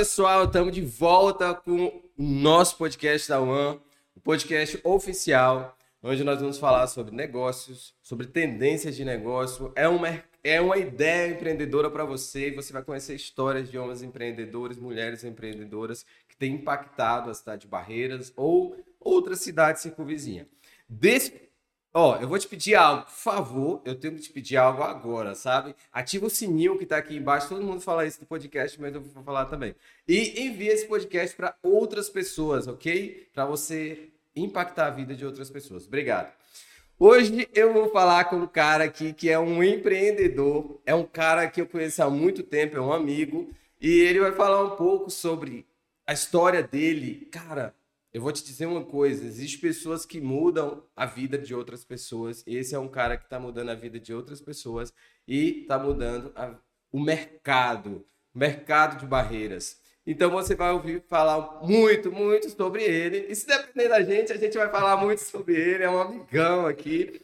[0.00, 3.78] pessoal, estamos de volta com o nosso podcast da One,
[4.16, 9.70] o podcast oficial, onde nós vamos falar sobre negócios, sobre tendências de negócio.
[9.76, 14.00] É uma, é uma ideia empreendedora para você e você vai conhecer histórias de homens
[14.00, 20.46] empreendedores, mulheres empreendedoras que têm impactado a cidade de Barreiras ou outras cidades circunvizinhas.
[20.88, 21.49] Desse
[21.92, 25.34] Ó, eu vou te pedir algo, por favor, eu tenho que te pedir algo agora,
[25.34, 25.74] sabe?
[25.92, 29.00] Ativa o sininho que tá aqui embaixo, todo mundo fala isso no podcast, mas eu
[29.00, 29.74] vou falar também.
[30.06, 33.28] E envie esse podcast para outras pessoas, ok?
[33.32, 35.84] Para você impactar a vida de outras pessoas.
[35.84, 36.32] Obrigado.
[36.96, 41.48] Hoje eu vou falar com um cara aqui que é um empreendedor, é um cara
[41.48, 45.10] que eu conheço há muito tempo, é um amigo, e ele vai falar um pouco
[45.10, 45.66] sobre
[46.06, 47.26] a história dele.
[47.32, 47.74] Cara,
[48.12, 52.42] eu vou te dizer uma coisa: existem pessoas que mudam a vida de outras pessoas.
[52.46, 54.92] Esse é um cara que está mudando a vida de outras pessoas
[55.26, 56.54] e está mudando a,
[56.90, 59.80] o mercado, o mercado de barreiras.
[60.06, 63.26] Então você vai ouvir falar muito, muito sobre ele.
[63.28, 65.84] E se depender da gente, a gente vai falar muito sobre ele.
[65.84, 67.20] É um amigão aqui.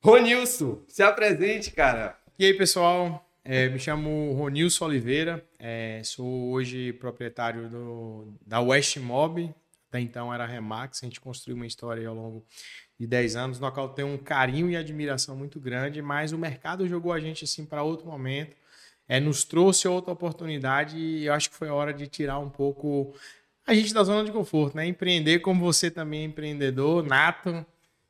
[0.00, 2.16] Ronilson, se apresente, cara.
[2.38, 3.24] E aí, pessoal?
[3.44, 9.52] É, me chamo Ronilson Oliveira, é, sou hoje proprietário do, da West Mob,
[9.92, 12.46] até então era Remax, a gente construiu uma história ao longo
[12.98, 16.88] de 10 anos, no qual tem um carinho e admiração muito grande, mas o mercado
[16.88, 18.56] jogou a gente assim para outro momento,
[19.06, 22.48] é, nos trouxe outra oportunidade e eu acho que foi a hora de tirar um
[22.48, 23.14] pouco
[23.66, 24.86] a gente da zona de conforto, né?
[24.86, 27.64] Empreender como você também é empreendedor, nato,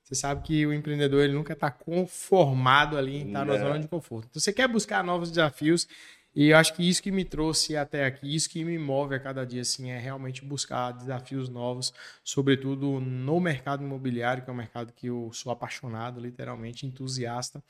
[0.05, 3.89] você sabe que o empreendedor ele nunca está conformado ali em estar na zona de
[3.89, 4.29] conforto.
[4.31, 5.89] Então, você quer buscar novos desafios
[6.35, 9.21] e eu acho que isso que me trouxe até aqui, isso que me move a
[9.21, 11.93] cada dia, assim, é realmente buscar desafios novos,
[12.25, 17.63] sobretudo no mercado imobiliário, que é um mercado que eu sou apaixonado, literalmente, entusiasta.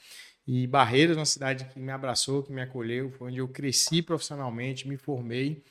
[0.46, 4.88] E Barreiras, uma cidade que me abraçou, que me acolheu, foi onde eu cresci profissionalmente,
[4.88, 5.62] me formei.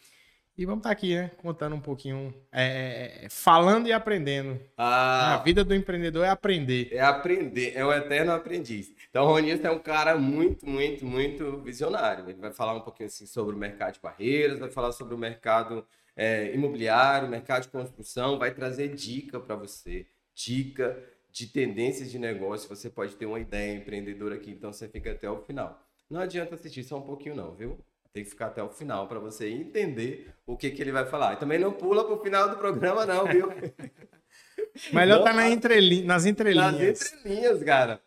[0.61, 1.31] E vamos estar tá aqui, né?
[1.37, 4.61] Contando um pouquinho, é, é, é, falando e aprendendo.
[4.77, 6.89] Ah, a vida do empreendedor é aprender.
[6.91, 8.93] É aprender, é o eterno aprendiz.
[9.09, 12.29] Então, o Ronilson é um cara muito, muito, muito visionário.
[12.29, 15.17] Ele vai falar um pouquinho assim, sobre o mercado de barreiras, vai falar sobre o
[15.17, 15.83] mercado
[16.15, 20.05] é, imobiliário, mercado de construção, vai trazer dica para você,
[20.35, 20.95] dica
[21.31, 22.69] de tendências de negócio.
[22.69, 25.83] Você pode ter uma ideia empreendedora aqui, então você fica até o final.
[26.07, 27.79] Não adianta assistir só um pouquinho, não, viu?
[28.13, 31.33] Tem que ficar até o final para você entender o que, que ele vai falar.
[31.33, 33.47] E também não pula para o final do programa, não, viu?
[34.91, 36.99] Melhor estar tá na entreli nas entrelinhas.
[36.99, 38.01] Nas entrelinhas, cara.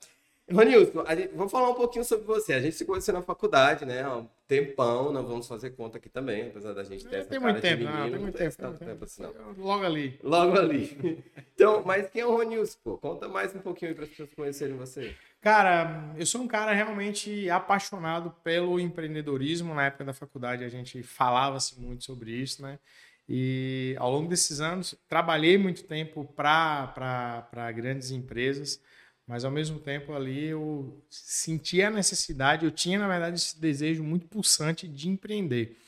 [0.50, 1.04] Ronilson,
[1.34, 2.52] vamos falar um pouquinho sobre você.
[2.52, 4.04] A gente se conheceu na faculdade, né?
[4.46, 7.82] Tempão, não vamos fazer conta aqui também, apesar da gente ter essa tem muito tempo,
[7.82, 9.32] menino, não, tem muito tempo, tanto tempo assim, não.
[9.56, 10.18] Logo ali.
[10.22, 11.24] Logo ali.
[11.54, 12.98] Então, mas quem é o Ronilson, pô?
[12.98, 15.14] Conta mais um pouquinho aí para as pessoas conhecerem você.
[15.40, 19.72] Cara, eu sou um cara realmente apaixonado pelo empreendedorismo.
[19.72, 22.80] Na época da faculdade a gente falava-se muito sobre isso, né?
[23.28, 28.82] E ao longo desses anos, trabalhei muito tempo para grandes empresas
[29.26, 34.02] mas ao mesmo tempo ali eu sentia a necessidade, eu tinha na verdade esse desejo
[34.02, 35.78] muito pulsante de empreender.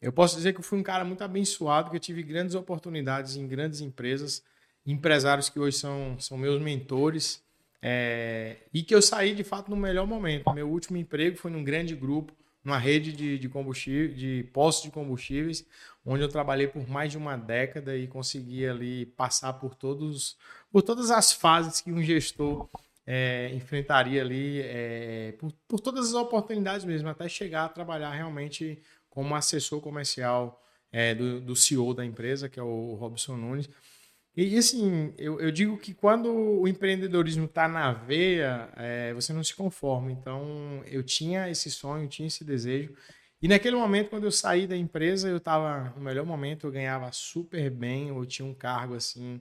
[0.00, 3.36] Eu posso dizer que eu fui um cara muito abençoado, que eu tive grandes oportunidades
[3.36, 4.42] em grandes empresas,
[4.86, 7.42] empresários que hoje são, são meus mentores,
[7.80, 10.52] é, e que eu saí de fato no melhor momento.
[10.54, 12.32] Meu último emprego foi num grande grupo,
[12.64, 15.66] numa rede de, de combustível, de postos de combustíveis,
[16.04, 20.36] onde eu trabalhei por mais de uma década e consegui ali passar por todos
[20.72, 22.68] por todas as fases que um gestor
[23.06, 28.82] é, enfrentaria ali, é, por, por todas as oportunidades mesmo, até chegar a trabalhar realmente
[29.10, 30.60] como assessor comercial
[30.90, 33.68] é, do, do CEO da empresa, que é o Robson Nunes.
[34.36, 39.44] E assim, eu, eu digo que quando o empreendedorismo está na veia, é, você não
[39.44, 40.10] se conforma.
[40.10, 42.94] Então, eu tinha esse sonho, tinha esse desejo.
[43.40, 47.12] E naquele momento, quando eu saí da empresa, eu estava no melhor momento, eu ganhava
[47.12, 49.40] super bem, eu tinha um cargo assim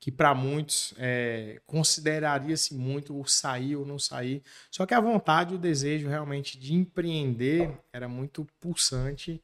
[0.00, 4.42] que para muitos é, consideraria-se muito o sair ou não sair.
[4.70, 9.42] Só que a vontade, o desejo realmente de empreender era muito pulsante.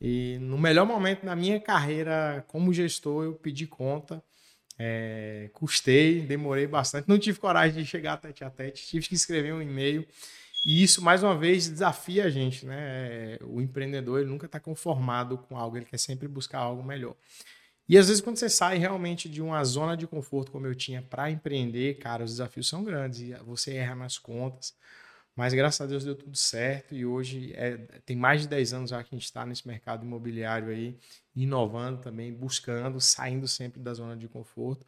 [0.00, 4.22] E no melhor momento da minha carreira como gestor, eu pedi conta.
[4.78, 9.54] É, custei, demorei bastante, não tive coragem de chegar tete a tete, tive que escrever
[9.54, 10.06] um e-mail.
[10.66, 13.38] E isso, mais uma vez, desafia a gente, né?
[13.42, 17.14] O empreendedor ele nunca está conformado com algo, ele quer sempre buscar algo melhor.
[17.86, 21.02] E às vezes, quando você sai realmente de uma zona de conforto, como eu tinha,
[21.02, 24.74] para empreender, cara, os desafios são grandes e você erra nas contas.
[25.36, 27.76] Mas graças a Deus deu tudo certo e hoje é,
[28.06, 30.96] tem mais de 10 anos já que a gente está nesse mercado imobiliário aí,
[31.34, 34.86] inovando também, buscando, saindo sempre da zona de conforto.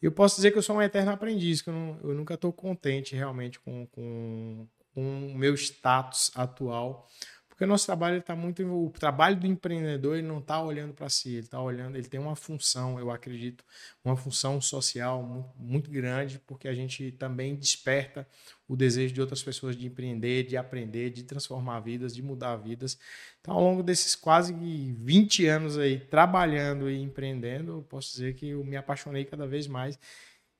[0.00, 2.52] Eu posso dizer que eu sou um eterno aprendiz, que eu, não, eu nunca estou
[2.52, 7.08] contente realmente com, com, com o meu status atual
[7.56, 8.62] Porque o nosso trabalho está muito.
[8.66, 12.20] O trabalho do empreendedor ele não está olhando para si, ele está olhando, ele tem
[12.20, 13.64] uma função, eu acredito,
[14.04, 18.28] uma função social muito, muito grande, porque a gente também desperta
[18.68, 22.98] o desejo de outras pessoas de empreender, de aprender, de transformar vidas, de mudar vidas.
[23.40, 28.48] Então, ao longo desses quase 20 anos aí trabalhando e empreendendo, eu posso dizer que
[28.50, 29.98] eu me apaixonei cada vez mais.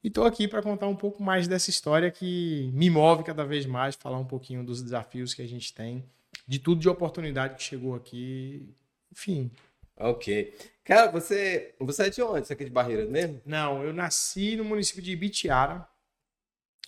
[0.02, 3.66] E estou aqui para contar um pouco mais dessa história que me move cada vez
[3.66, 6.02] mais, falar um pouquinho dos desafios que a gente tem,
[6.46, 8.74] de tudo de oportunidade que chegou aqui,
[9.12, 9.50] enfim.
[9.96, 10.54] Ok.
[10.84, 12.46] Cara, você, você é de onde?
[12.46, 13.40] Você é aqui de Barreiras mesmo?
[13.44, 15.88] Não, eu nasci no município de Ibitiara,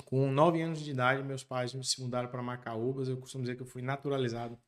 [0.05, 3.09] com 9 anos de idade, meus pais se mudaram para Macaúbas.
[3.09, 4.59] Eu costumo dizer que eu fui naturalizado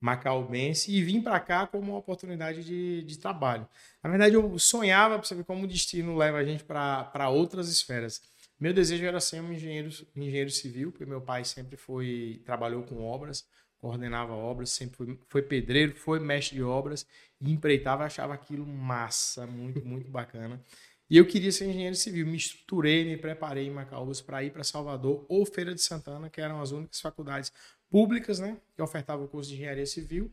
[0.00, 3.66] macaubense e vim para cá como uma oportunidade de, de trabalho.
[4.02, 8.22] Na verdade, eu sonhava para saber como o destino leva a gente para outras esferas.
[8.58, 13.02] Meu desejo era ser um engenheiro, engenheiro civil, porque meu pai sempre foi trabalhou com
[13.02, 13.46] obras,
[13.86, 17.06] coordenava obras, sempre foi, foi pedreiro, foi mestre de obras
[17.40, 20.60] e empreitava, achava aquilo massa, muito, muito bacana.
[21.08, 22.26] E eu queria ser engenheiro civil.
[22.26, 26.40] Me estruturei, me preparei em Macaúbas para ir para Salvador ou Feira de Santana, que
[26.40, 27.52] eram as únicas faculdades
[27.88, 30.32] públicas, né, que ofertavam o curso de engenharia civil.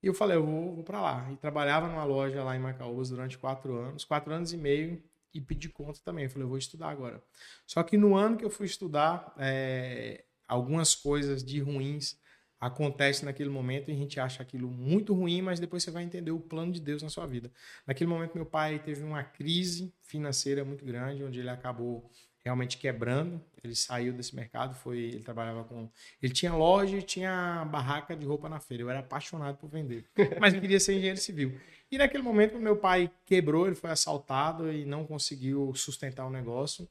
[0.00, 1.28] E eu falei, eu vou, vou para lá.
[1.32, 5.02] E trabalhava numa loja lá em Macaúbas durante quatro anos, quatro anos e meio,
[5.34, 6.24] e pedi conta também.
[6.24, 7.20] Eu falei, eu vou estudar agora.
[7.66, 12.16] Só que no ano que eu fui estudar, é, algumas coisas de ruins
[12.60, 16.30] acontece naquele momento e a gente acha aquilo muito ruim, mas depois você vai entender
[16.30, 17.50] o plano de Deus na sua vida.
[17.86, 22.10] Naquele momento, meu pai teve uma crise financeira muito grande, onde ele acabou
[22.46, 23.42] realmente quebrando.
[23.62, 25.90] Ele saiu desse mercado, foi, ele trabalhava com,
[26.22, 28.84] ele tinha loja e tinha barraca de roupa na feira.
[28.84, 30.06] Eu era apaixonado por vender,
[30.40, 31.58] mas queria ser engenheiro civil.
[31.90, 36.88] E naquele momento, meu pai quebrou, ele foi assaltado e não conseguiu sustentar o negócio.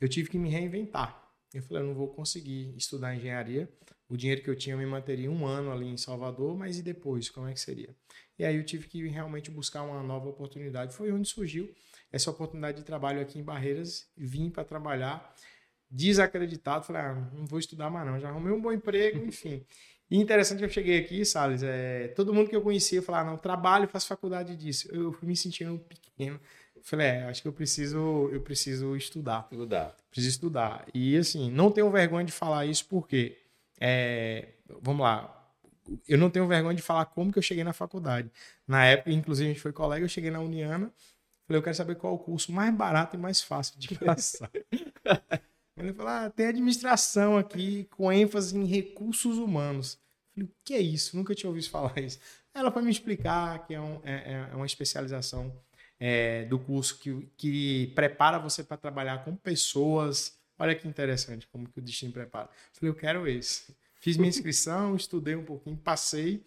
[0.00, 1.30] Eu tive que me reinventar.
[1.52, 3.68] Eu falei, eu não vou conseguir estudar engenharia.
[4.10, 6.82] O dinheiro que eu tinha eu me manteria um ano ali em Salvador, mas e
[6.82, 7.30] depois?
[7.30, 7.94] Como é que seria?
[8.36, 10.92] E aí eu tive que realmente buscar uma nova oportunidade.
[10.92, 11.72] Foi onde surgiu
[12.10, 14.08] essa oportunidade de trabalho aqui em Barreiras.
[14.16, 15.32] Vim para trabalhar
[15.88, 16.84] desacreditado.
[16.84, 18.18] Falei, ah, não vou estudar mais não.
[18.18, 19.64] Já arrumei um bom emprego, enfim.
[20.10, 23.38] E interessante que eu cheguei aqui, Salles, é, todo mundo que eu conhecia falava, não,
[23.38, 24.88] trabalho, faço faculdade disso.
[24.92, 26.40] Eu fui me sentindo pequeno.
[26.82, 29.46] Falei, é, acho que eu preciso, eu preciso estudar.
[29.52, 29.96] Estudar.
[30.10, 30.86] Preciso estudar.
[30.92, 33.36] E assim, não tenho vergonha de falar isso porque,
[33.80, 34.48] é,
[34.82, 35.40] vamos lá,
[36.06, 38.30] eu não tenho vergonha de falar como que eu cheguei na faculdade.
[38.66, 40.92] Na época, inclusive, a gente foi colega, eu cheguei na Uniana,
[41.46, 44.50] falei, eu quero saber qual é o curso mais barato e mais fácil de passar.
[45.76, 49.98] Ele falou, ah, tem administração aqui com ênfase em recursos humanos.
[50.34, 51.16] falei, o que é isso?
[51.16, 52.18] Nunca tinha ouvido falar isso.
[52.52, 55.52] Ela foi me explicar que é, um, é, é uma especialização
[55.98, 60.38] é, do curso que, que prepara você para trabalhar com pessoas.
[60.58, 62.50] Olha que interessante como que o destino prepara.
[62.72, 63.74] Falei, eu quero esse.
[64.00, 66.44] Fiz minha inscrição, estudei um pouquinho, passei.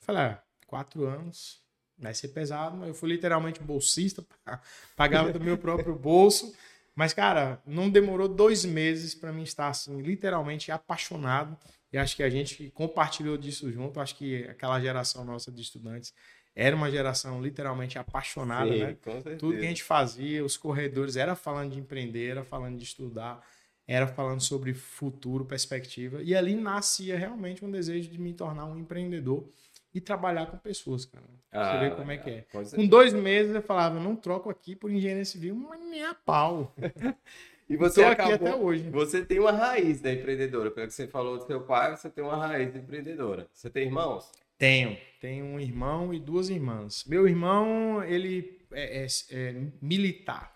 [0.00, 1.60] Falei, ah, quatro anos,
[1.98, 4.24] vai ser pesado, mas eu fui literalmente bolsista,
[4.96, 6.54] pagava do meu próprio bolso.
[6.94, 11.56] Mas, cara, não demorou dois meses para mim estar, assim, literalmente apaixonado.
[11.92, 14.00] E acho que a gente compartilhou disso junto.
[14.00, 16.14] Acho que aquela geração nossa de estudantes
[16.54, 18.96] era uma geração literalmente apaixonada, Sim, né?
[19.38, 23.46] Tudo que a gente fazia, os corredores, era falando de empreender, era falando de estudar,
[23.86, 26.22] era falando sobre futuro, perspectiva.
[26.22, 29.48] E ali nascia realmente um desejo de me tornar um empreendedor
[29.94, 31.24] e trabalhar com pessoas, cara.
[31.50, 32.40] Ah, Você vê como é que é.
[32.52, 36.14] Com, com dois meses eu falava, não troco aqui por engenharia civil, mas nem a
[36.14, 36.74] pau.
[37.68, 38.90] E você acabou, aqui até hoje.
[38.90, 40.70] Você tem uma raiz da empreendedora.
[40.70, 43.48] Pelo que você falou do seu pai, você tem uma raiz de empreendedora.
[43.52, 44.30] Você tem irmãos?
[44.56, 44.96] Tenho.
[45.20, 47.04] Tenho um irmão e duas irmãs.
[47.06, 50.55] Meu irmão, ele é, é, é militar.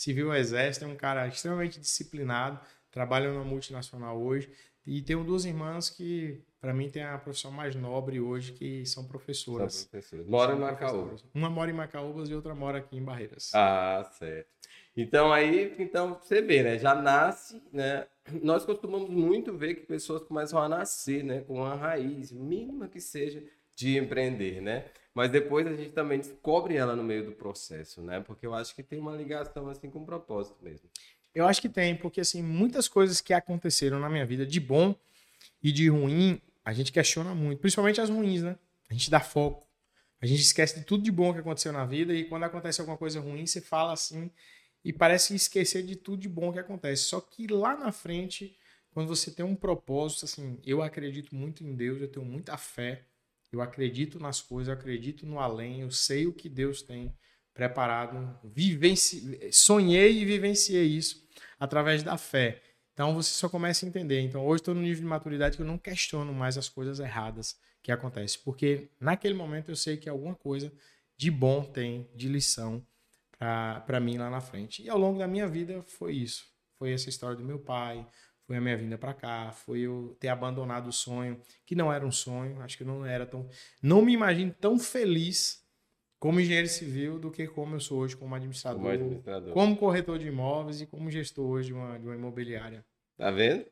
[0.00, 2.58] Civil Exército, é um cara extremamente disciplinado,
[2.90, 4.50] trabalha numa multinacional hoje.
[4.86, 9.04] E tenho duas irmãs que, para mim, tem a profissão mais nobre hoje, que são
[9.04, 9.74] professoras.
[9.74, 10.26] São professoras.
[10.26, 11.22] Mora em Macaúbas.
[11.34, 13.50] Uma mora em Macaúbas e outra mora aqui em Barreiras.
[13.54, 14.48] Ah, certo.
[14.96, 16.78] Então aí, então você vê, né?
[16.78, 18.06] Já nasce, né?
[18.42, 21.42] Nós costumamos muito ver que pessoas começam a nascer, né?
[21.42, 23.44] Com uma raiz mínima que seja
[23.76, 24.86] de empreender, né?
[25.14, 28.20] Mas depois a gente também descobre ela no meio do processo, né?
[28.20, 30.88] Porque eu acho que tem uma ligação assim com um propósito mesmo.
[31.34, 34.94] Eu acho que tem, porque assim, muitas coisas que aconteceram na minha vida de bom
[35.62, 38.56] e de ruim, a gente questiona muito, principalmente as ruins, né?
[38.88, 39.66] A gente dá foco.
[40.20, 42.98] A gente esquece de tudo de bom que aconteceu na vida e quando acontece alguma
[42.98, 44.30] coisa ruim, você fala assim,
[44.84, 47.04] e parece esquecer de tudo de bom que acontece.
[47.04, 48.56] Só que lá na frente,
[48.92, 53.04] quando você tem um propósito, assim, eu acredito muito em Deus, eu tenho muita fé,
[53.52, 57.14] eu acredito nas coisas, eu acredito no além, eu sei o que Deus tem
[57.52, 58.38] preparado,
[59.52, 61.26] sonhei e vivenciei isso
[61.58, 62.62] através da fé.
[62.92, 64.20] Então você só começa a entender.
[64.20, 67.58] Então hoje estou no nível de maturidade que eu não questiono mais as coisas erradas
[67.82, 68.38] que acontece.
[68.38, 70.72] Porque naquele momento eu sei que alguma coisa
[71.16, 72.86] de bom tem, de lição
[73.38, 74.82] para mim lá na frente.
[74.82, 76.44] E ao longo da minha vida foi isso.
[76.78, 78.06] Foi essa história do meu pai,
[78.50, 82.04] foi a minha vinda para cá, foi eu ter abandonado o sonho, que não era
[82.04, 83.48] um sonho, acho que não era tão.
[83.80, 85.64] Não me imagino tão feliz
[86.18, 89.52] como engenheiro civil do que como eu sou hoje como administrador, como, administrador.
[89.52, 92.84] como corretor de imóveis e como gestor hoje de uma, de uma imobiliária.
[93.16, 93.64] Tá vendo?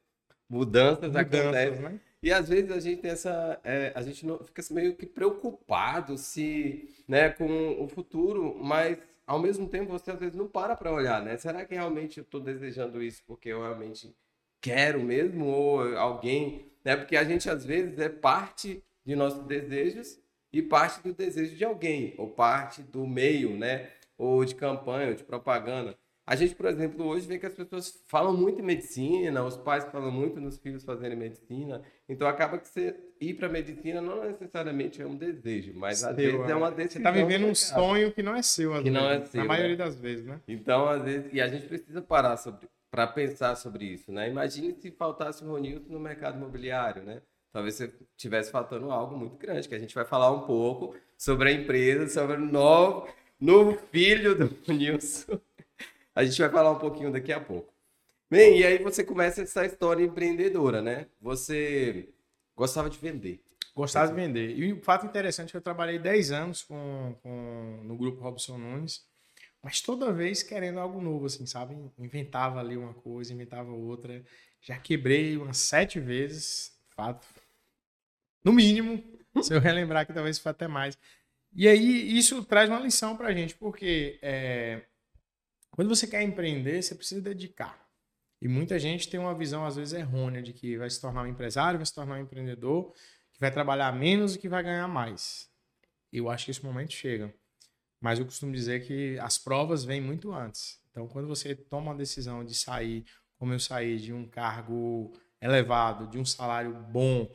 [0.48, 1.82] Mudanças, Mudanças acontecem.
[1.82, 2.00] Né?
[2.22, 3.60] E às vezes a gente tem essa.
[3.64, 9.40] É, a gente não fica meio que preocupado se, né, com o futuro, mas ao
[9.40, 11.36] mesmo tempo você às vezes não para para olhar, né?
[11.36, 14.16] Será que realmente eu estou desejando isso porque eu realmente
[14.60, 16.96] quero mesmo ou alguém, né?
[16.96, 20.18] Porque a gente às vezes é parte de nossos desejos
[20.52, 23.88] e parte do desejo de alguém, ou parte do meio, né?
[24.16, 25.96] Ou de campanha, ou de propaganda.
[26.26, 29.86] A gente, por exemplo, hoje vê que as pessoas falam muito em medicina, os pais
[29.86, 31.80] falam muito nos filhos fazerem medicina.
[32.06, 36.16] Então acaba que você ir para medicina não necessariamente é um desejo, mas seu, às
[36.16, 36.90] vezes é, é uma decisão.
[36.90, 39.40] Você está vivendo um sonho que não é seu, às que vezes, não é seu,
[39.40, 39.84] na maioria né?
[39.84, 40.38] das vezes, né?
[40.46, 44.28] Então, às vezes, e a gente precisa parar sobre para pensar sobre isso, né?
[44.28, 47.22] Imagine se faltasse o Ronilson no mercado imobiliário, né?
[47.52, 51.48] Talvez você tivesse faltando algo muito grande, que a gente vai falar um pouco sobre
[51.48, 53.08] a empresa, sobre o novo,
[53.40, 55.40] novo filho do Ronilson.
[56.14, 57.72] A gente vai falar um pouquinho daqui a pouco.
[58.30, 61.06] Bem, e aí você começa essa história empreendedora, né?
[61.20, 62.10] Você
[62.54, 63.42] gostava de vender.
[63.74, 64.58] Gostava de vender.
[64.58, 68.58] E o fato interessante é que eu trabalhei 10 anos com, com, no grupo Robson
[68.58, 69.06] Nunes,
[69.62, 71.76] mas toda vez querendo algo novo, assim, sabe?
[71.98, 74.24] Inventava ali uma coisa, inventava outra.
[74.60, 77.26] Já quebrei umas sete vezes, fato.
[78.44, 79.02] No mínimo,
[79.42, 80.96] se eu relembrar que talvez foi até mais.
[81.54, 84.82] E aí, isso traz uma lição pra gente, porque é,
[85.70, 87.88] quando você quer empreender, você precisa dedicar.
[88.40, 91.26] E muita gente tem uma visão, às vezes, errônea de que vai se tornar um
[91.26, 92.92] empresário, vai se tornar um empreendedor,
[93.32, 95.50] que vai trabalhar menos e que vai ganhar mais.
[96.12, 97.34] Eu acho que esse momento chega.
[98.00, 100.80] Mas eu costumo dizer que as provas vêm muito antes.
[100.90, 103.04] Então, quando você toma a decisão de sair,
[103.38, 107.28] como eu saí, de um cargo elevado, de um salário bom,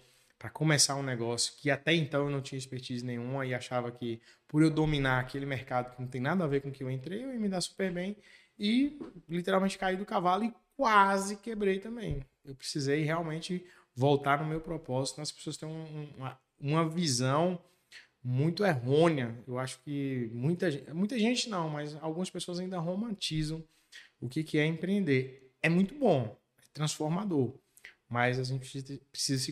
[0.43, 4.22] para começar um negócio que até então eu não tinha expertise nenhuma e achava que
[4.46, 6.91] por eu dominar aquele mercado que não tem nada a ver com o que eu
[6.91, 8.17] entrei, eu ia me dar super bem
[8.60, 12.25] e literalmente caí do cavalo e quase quebrei também.
[12.43, 13.65] Eu precisei realmente
[13.96, 15.22] voltar no meu propósito.
[15.22, 17.58] As pessoas têm um, uma, uma visão
[18.24, 19.38] muito errônea.
[19.48, 23.63] Eu acho que muita, muita gente não, mas algumas pessoas ainda romantizam
[24.20, 25.51] o que, que é empreender.
[25.62, 27.53] É muito bom, é transformador
[28.13, 29.51] mas a gente precisa se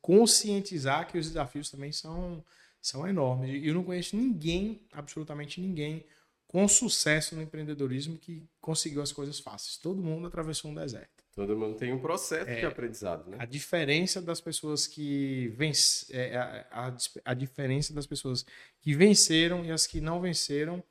[0.00, 2.44] conscientizar que os desafios também são,
[2.82, 3.50] são enormes.
[3.50, 6.04] E eu não conheço ninguém, absolutamente ninguém,
[6.48, 9.76] com sucesso no empreendedorismo que conseguiu as coisas fáceis.
[9.76, 11.19] Todo mundo atravessou um deserto.
[11.34, 13.36] Todo mundo tem um processo é, de aprendizado, né?
[13.40, 15.76] A diferença das pessoas que venc...
[16.10, 18.44] É, a, a, a diferença das pessoas
[18.80, 20.82] que venceram e as que não venceram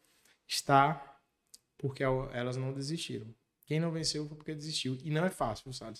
[0.47, 1.05] está
[1.77, 3.27] porque elas não desistiram.
[3.65, 4.97] Quem não venceu foi porque desistiu.
[5.03, 5.99] E não é fácil, sabe?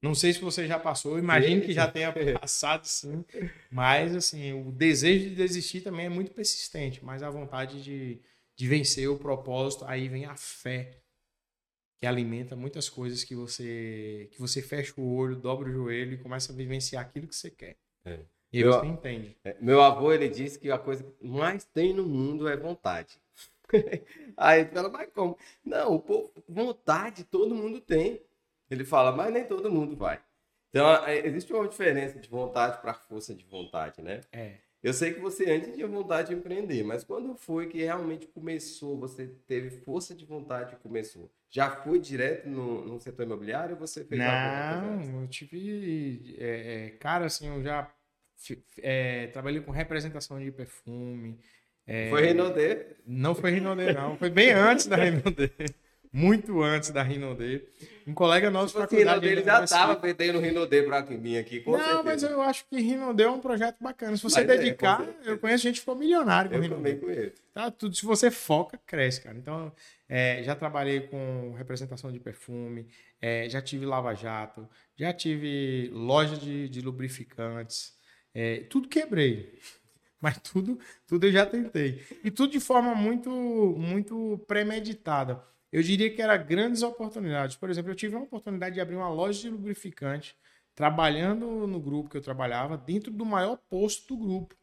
[0.00, 3.24] Não sei se você já passou, imagino que já tenha passado sim.
[3.70, 8.20] Mas, assim, o desejo de desistir também é muito persistente, mas a vontade de,
[8.56, 11.02] de vencer o propósito, aí vem a fé,
[12.04, 16.18] que alimenta muitas coisas que você que você fecha o olho, dobra o joelho e
[16.18, 17.78] começa a vivenciar aquilo que você quer.
[18.04, 18.18] É.
[18.52, 19.34] E meu, você entende.
[19.42, 23.18] É, meu avô, ele disse que a coisa que mais tem no mundo é vontade.
[24.36, 25.38] aí fala, mas como?
[25.64, 28.20] Não, pô, vontade todo mundo tem.
[28.70, 30.20] Ele fala, mas nem todo mundo vai.
[30.68, 34.20] Então, é, existe uma diferença de vontade para força de vontade, né?
[34.30, 34.58] É.
[34.84, 38.98] Eu sei que você antes tinha vontade de empreender, mas quando foi que realmente começou,
[38.98, 41.32] você teve força de vontade e começou?
[41.48, 46.36] Já foi direto no, no setor imobiliário ou você fez Não, eu tive...
[46.38, 47.90] É, é, cara, assim, eu já
[48.82, 51.40] é, trabalhei com representação de perfume.
[51.86, 52.96] É, foi Renaudet?
[53.06, 54.18] Não foi Renaudet, não.
[54.18, 55.54] Foi bem antes da Renaudet
[56.14, 57.66] muito antes da Rinode.
[58.06, 59.26] Um colega nosso tipo assim, faculdade...
[59.26, 62.02] Ele já estava vendendo Rinode para mim aqui, com Não, certeza.
[62.04, 64.16] mas eu acho que Rinode é um projeto bacana.
[64.16, 66.94] Se você mas é, dedicar, é, eu conheço gente que ficou milionário com eu Rinode.
[66.98, 67.32] conheço.
[67.52, 69.36] Tá, tudo, se você foca, cresce, cara.
[69.36, 69.72] Então,
[70.08, 72.86] é, já trabalhei com representação de perfume,
[73.20, 77.92] é, já tive lava-jato, já tive loja de, de lubrificantes,
[78.32, 79.58] é, tudo quebrei.
[80.22, 80.78] Mas tudo,
[81.08, 82.02] tudo eu já tentei.
[82.22, 85.42] E tudo de forma muito, muito premeditada
[85.74, 87.56] eu diria que era grandes oportunidades.
[87.56, 90.36] Por exemplo, eu tive uma oportunidade de abrir uma loja de lubrificante,
[90.74, 94.54] trabalhando no grupo que eu trabalhava, dentro do maior posto do grupo.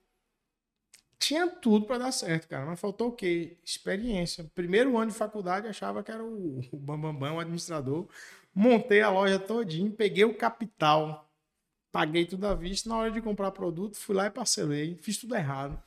[1.20, 3.58] Tinha tudo para dar certo, cara, mas faltou o quê?
[3.64, 4.50] Experiência.
[4.56, 8.08] Primeiro ano de faculdade, achava que era o, Bambambam, o administrador.
[8.56, 11.32] Montei a loja todinha, peguei o capital
[11.92, 12.90] paguei tudo à vista.
[12.90, 14.96] Na hora de comprar produto, fui lá e parcelei.
[14.96, 15.82] Fiz tudo errado.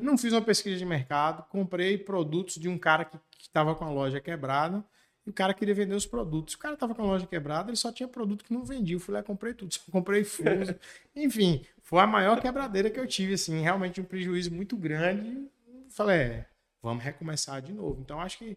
[0.00, 1.46] Não fiz uma pesquisa de mercado.
[1.48, 4.84] Comprei produtos de um cara que estava com a loja quebrada.
[5.26, 6.54] E o cara queria vender os produtos.
[6.54, 8.96] O cara estava com a loja quebrada, ele só tinha produto que não vendia.
[8.96, 9.72] Eu fui lá comprei tudo.
[9.74, 10.74] Só comprei fuso.
[11.14, 13.60] Enfim, foi a maior quebradeira que eu tive, assim.
[13.60, 15.48] Realmente um prejuízo muito grande.
[15.90, 16.46] Falei, é,
[16.82, 18.00] vamos recomeçar de novo.
[18.00, 18.56] Então, acho que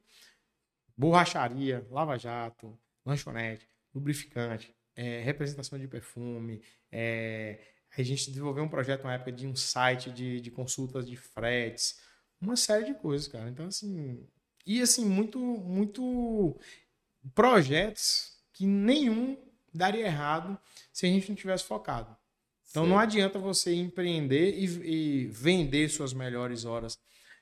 [0.98, 6.62] borracharia, lava-jato, lanchonete, lubrificante, é, representação de perfume,
[6.92, 7.60] é,
[7.96, 12.00] a gente desenvolveu um projeto na época de um site de, de consultas de fretes,
[12.42, 13.50] uma série de coisas, cara.
[13.50, 14.28] Então, assim,
[14.66, 16.58] e assim, muito, muito
[17.34, 19.38] projetos que nenhum
[19.74, 20.58] daria errado
[20.92, 22.16] se a gente não tivesse focado.
[22.70, 22.90] Então, Sim.
[22.90, 26.98] não adianta você empreender e, e vender suas melhores horas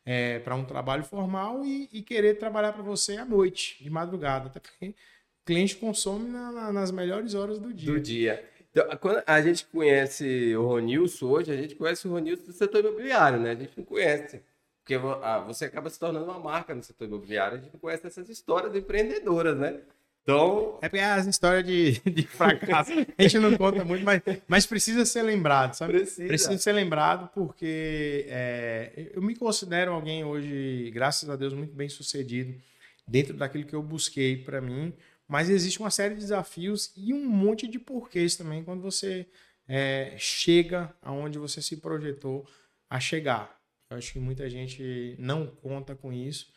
[0.06, 4.48] é, para um trabalho formal e, e querer trabalhar para você à noite, de madrugada.
[4.48, 7.94] Até porque o cliente consome na, na, nas melhores horas do dia.
[7.94, 8.44] Do dia.
[8.72, 12.80] Então, quando a gente conhece o Ronilson hoje, a gente conhece o Ronilson do setor
[12.84, 13.52] imobiliário, né?
[13.52, 14.42] A gente não conhece.
[14.84, 18.30] Porque ah, você acaba se tornando uma marca no setor imobiliário, a gente conhece essas
[18.30, 19.82] histórias empreendedoras, né?
[20.24, 20.78] Então.
[20.82, 25.06] É porque as histórias de, de fracasso a gente não conta muito, mas, mas precisa
[25.06, 25.94] ser lembrado, sabe?
[25.94, 26.28] Precisa.
[26.28, 31.90] Precisa ser lembrado porque é, eu me considero alguém hoje, graças a Deus, muito bem
[31.90, 32.60] sucedido
[33.08, 34.94] dentro daquilo que eu busquei para mim.
[35.28, 39.26] Mas existe uma série de desafios e um monte de porquês também quando você
[39.68, 42.46] é, chega aonde você se projetou
[42.90, 43.61] a chegar.
[43.92, 46.48] Eu acho que muita gente não conta com isso.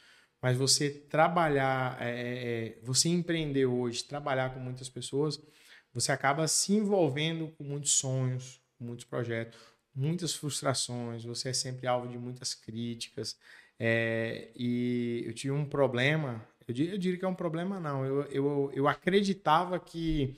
[0.41, 5.41] Mas você trabalhar, é, é, é, você empreender hoje, trabalhar com muitas pessoas,
[5.93, 9.59] você acaba se envolvendo com muitos sonhos, muitos projetos,
[9.95, 13.37] muitas frustrações, você é sempre alvo de muitas críticas.
[13.81, 18.05] É, e eu tive um problema, eu diria, eu diria, que é um problema, não.
[18.05, 20.37] Eu, eu, eu acreditava que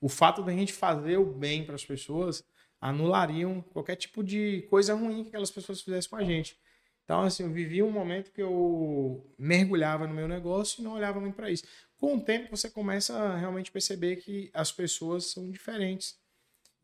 [0.00, 2.44] o fato da gente fazer o bem para as pessoas
[2.80, 6.56] anulariam qualquer tipo de coisa ruim que aquelas pessoas fizessem com a gente.
[7.04, 11.18] Então, assim, eu vivi um momento que eu mergulhava no meu negócio e não olhava
[11.18, 11.64] muito para isso.
[11.96, 16.18] Com o tempo, você começa a realmente perceber que as pessoas são diferentes.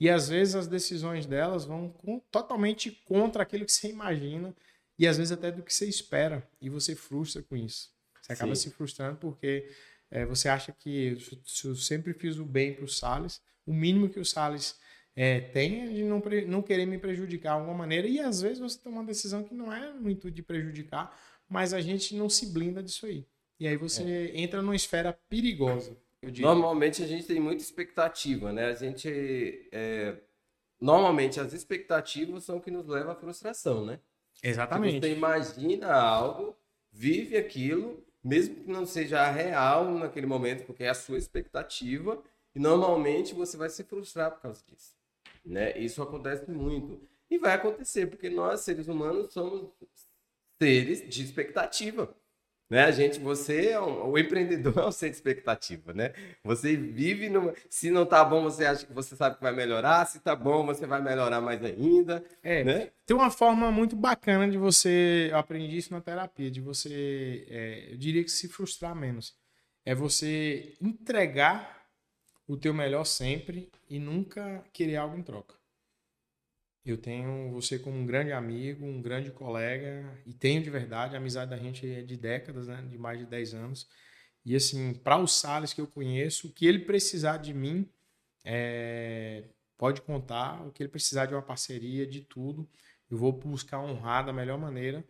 [0.01, 4.55] E às vezes as decisões delas vão com, totalmente contra aquilo que você imagina
[4.99, 6.47] e às vezes até do que você espera.
[6.61, 7.93] E você frustra com isso.
[8.21, 8.71] Você acaba Sim.
[8.71, 9.71] se frustrando porque
[10.11, 14.09] é, você acha que se eu sempre fiz o bem para o Salles, o mínimo
[14.09, 14.77] que o Salles
[15.17, 18.09] é, tem de não, não querer me prejudicar de alguma maneira.
[18.09, 21.17] E às vezes você toma uma decisão que não é intuito de prejudicar,
[21.49, 23.27] mas a gente não se blinda disso aí.
[23.59, 24.41] E aí você é.
[24.41, 25.97] entra numa esfera perigosa.
[26.41, 28.67] Normalmente a gente tem muita expectativa, né?
[28.67, 29.69] A gente.
[29.71, 30.17] É...
[30.81, 34.01] Normalmente as expectativas são o que nos leva à frustração, né?
[34.43, 35.01] Exatamente.
[35.01, 36.57] Você imagina algo,
[36.91, 42.23] vive aquilo, mesmo que não seja real naquele momento, porque é a sua expectativa,
[42.55, 44.95] e normalmente você vai se frustrar por causa disso.
[45.45, 45.79] Né?
[45.79, 47.01] Isso acontece muito.
[47.31, 49.71] E vai acontecer, porque nós, seres humanos, somos
[50.61, 52.15] seres de expectativa.
[52.71, 52.85] Né?
[52.85, 56.13] A gente, você é um, o empreendedor é um ser de expectativa, né?
[56.43, 57.55] Você vive numa.
[57.69, 60.07] Se não tá bom, você acha que você sabe que vai melhorar.
[60.07, 62.25] Se tá bom, você vai melhorar mais ainda.
[62.43, 62.65] É.
[62.65, 62.91] Né?
[63.05, 65.29] Tem uma forma muito bacana de você.
[65.31, 67.47] Eu aprendi isso na terapia, de você.
[67.51, 69.37] É, eu diria que se frustrar menos.
[69.85, 71.84] É você entregar
[72.47, 75.55] o teu melhor sempre e nunca querer algo em troca.
[76.85, 81.19] Eu tenho você como um grande amigo, um grande colega, e tenho de verdade, a
[81.19, 82.83] amizade da gente é de décadas, né?
[82.91, 83.89] de mais de 10 anos.
[84.45, 87.89] E assim, para o Salles que eu conheço, o que ele precisar de mim,
[88.45, 89.45] é...
[89.79, 92.69] pode contar, o que ele precisar de uma parceria, de tudo,
[93.11, 95.03] eu vou buscar honrar da melhor maneira,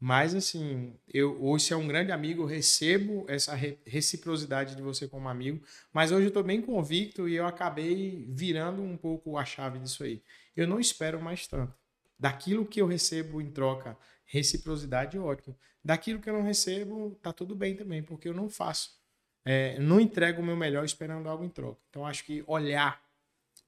[0.00, 5.06] mas, assim, eu hoje, se é um grande amigo, eu recebo essa reciprocidade de você
[5.06, 9.44] como amigo, mas hoje eu estou bem convicto e eu acabei virando um pouco a
[9.44, 10.22] chave disso aí.
[10.56, 11.74] Eu não espero mais tanto.
[12.18, 15.54] Daquilo que eu recebo em troca, reciprocidade, ótimo.
[15.84, 18.98] Daquilo que eu não recebo, tá tudo bem também, porque eu não faço.
[19.44, 21.78] É, não entrego o meu melhor esperando algo em troca.
[21.90, 23.02] Então, acho que olhar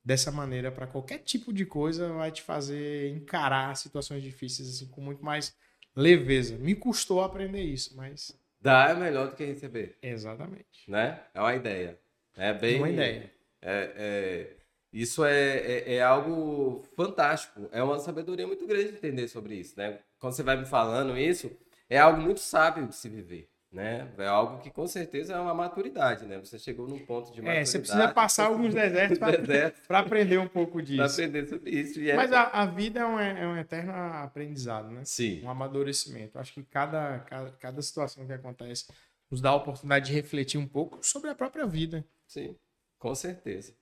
[0.02, 5.02] dessa maneira para qualquer tipo de coisa vai te fazer encarar situações difíceis assim, com
[5.02, 5.54] muito mais
[5.94, 6.56] leveza.
[6.56, 8.38] Me custou aprender isso, mas.
[8.60, 9.96] Dar é melhor do que receber.
[10.02, 10.88] Exatamente.
[10.88, 11.20] Né?
[11.34, 11.98] É uma ideia.
[12.36, 12.78] É bem.
[12.78, 13.32] Uma ideia.
[13.60, 14.56] É, é...
[14.92, 17.68] Isso é, é, é, algo fantástico.
[17.72, 19.98] É uma sabedoria muito grande entender sobre isso, né?
[20.18, 21.50] Quando você vai me falando isso,
[21.88, 24.06] é algo muito sábio de se viver né?
[24.18, 26.38] É algo que com certeza é uma maturidade, né?
[26.38, 27.58] Você chegou num ponto de maturidade.
[27.58, 30.98] É, você precisa passar alguns desertos para aprender um pouco disso.
[30.98, 32.00] Para aprender sobre isso.
[32.00, 32.14] É...
[32.14, 35.00] Mas a, a vida é um, é um eterno aprendizado, né?
[35.04, 35.42] Sim.
[35.42, 36.38] Um amadurecimento.
[36.38, 38.86] Acho que cada, cada, cada situação que acontece
[39.30, 42.04] nos dá a oportunidade de refletir um pouco sobre a própria vida.
[42.26, 42.54] Sim,
[42.98, 43.74] com certeza.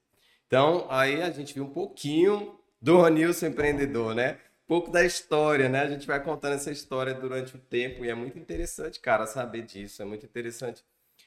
[0.47, 4.39] Então, aí a gente viu um pouquinho do Ronilson empreendedor, né?
[4.71, 5.81] Pouco da história, né?
[5.81, 9.63] A gente vai contando essa história durante o tempo e é muito interessante, cara, saber
[9.63, 10.01] disso.
[10.01, 10.85] É muito interessante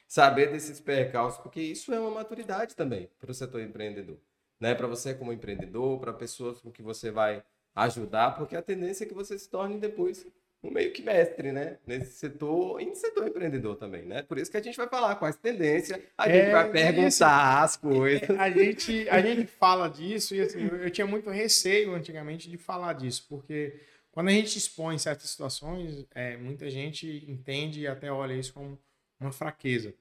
[0.08, 4.16] saber desses percalços, porque isso é uma maturidade também para o setor empreendedor,
[4.58, 4.74] né?
[4.74, 9.06] Para você como empreendedor, para pessoas com que você vai ajudar, porque a tendência é
[9.06, 10.26] que você se torne depois
[10.64, 11.76] um meio que mestre, né?
[11.86, 14.22] Nesse setor e no setor empreendedor também, né?
[14.22, 17.24] Por isso que a gente vai falar quais tendências, a gente é, vai perguntar isso.
[17.24, 18.30] as coisas.
[18.30, 22.50] É, a, gente, a gente fala disso e assim, eu, eu tinha muito receio antigamente
[22.50, 23.78] de falar disso, porque
[24.10, 28.78] quando a gente expõe certas situações, é, muita gente entende e até olha isso como
[29.20, 29.94] uma fraqueza.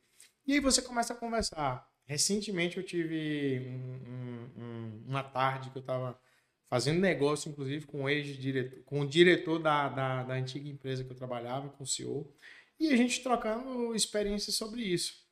[0.47, 1.87] E aí você começa a conversar.
[2.05, 6.19] Recentemente eu tive um, um, uma tarde que eu estava
[6.73, 11.11] fazendo negócio, inclusive, com o ex-diretor, com o diretor da, da, da, antiga empresa que
[11.11, 12.27] eu trabalhava, com o CEO,
[12.79, 15.23] e a gente trocando experiências sobre isso.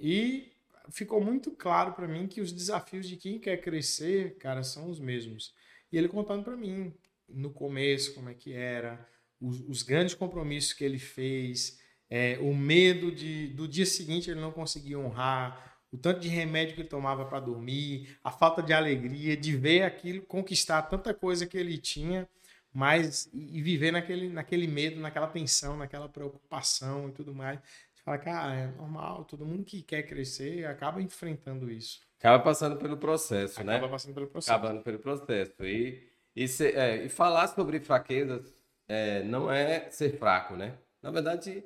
[0.00, 0.50] E
[0.90, 4.98] ficou muito claro para mim que os desafios de quem quer crescer, cara, são os
[4.98, 5.52] mesmos.
[5.92, 6.94] E ele contando para mim,
[7.28, 9.06] no começo, como é que era,
[9.38, 14.40] os, os grandes compromissos que ele fez, é, o medo de do dia seguinte ele
[14.40, 18.72] não conseguir honrar, o tanto de remédio que ele tomava para dormir, a falta de
[18.72, 22.28] alegria, de ver aquilo, conquistar tanta coisa que ele tinha,
[22.72, 27.58] mas e viver naquele, naquele medo, naquela tensão, naquela preocupação e tudo mais.
[27.94, 32.00] Você fala, cara, é normal, todo mundo que quer crescer acaba enfrentando isso.
[32.18, 33.76] Acaba passando pelo processo, acaba né?
[33.76, 34.52] Acaba passando pelo processo.
[34.52, 35.64] Acabando pelo processo.
[35.64, 38.54] E, e, se, é, e falar sobre fraquezas
[38.86, 40.76] é, não é ser fraco, né?
[41.02, 41.64] Na verdade,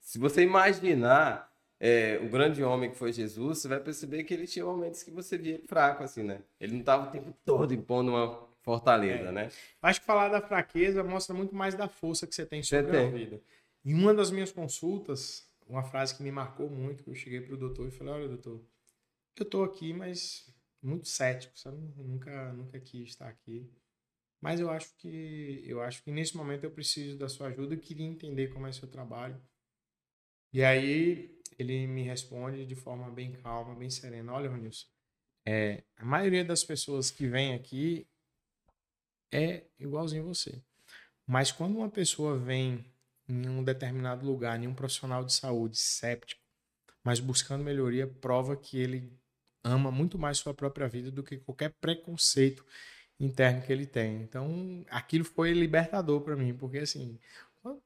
[0.00, 1.45] se você imaginar
[1.78, 5.10] é, o grande homem que foi Jesus, você vai perceber que ele tinha momentos que
[5.10, 6.40] você via fraco, assim, né?
[6.58, 9.32] Ele não estava o tempo todo impondo uma fortaleza, é.
[9.32, 9.50] né?
[9.82, 12.96] Acho que falar da fraqueza mostra muito mais da força que você tem sobre você
[12.96, 13.40] a vida.
[13.84, 17.54] Em uma das minhas consultas, uma frase que me marcou muito, que eu cheguei para
[17.54, 18.60] o doutor e falei, olha, doutor,
[19.38, 20.50] eu estou aqui, mas
[20.82, 21.76] muito cético, sabe?
[21.98, 23.70] Eu nunca, nunca quis estar aqui.
[24.40, 27.74] Mas eu acho que eu acho que nesse momento eu preciso da sua ajuda.
[27.74, 29.40] Eu queria entender como é o seu trabalho.
[30.52, 34.32] E aí ele me responde de forma bem calma, bem serena.
[34.32, 34.86] Olha, Ronilson,
[35.46, 38.06] é, a maioria das pessoas que vem aqui
[39.32, 40.62] é igualzinho você.
[41.26, 42.84] Mas quando uma pessoa vem
[43.28, 46.40] em um determinado lugar, em um profissional de saúde séptico,
[47.02, 49.12] mas buscando melhoria, prova que ele
[49.62, 52.64] ama muito mais sua própria vida do que qualquer preconceito
[53.18, 54.22] interno que ele tem.
[54.22, 57.18] Então, aquilo foi libertador para mim, porque assim,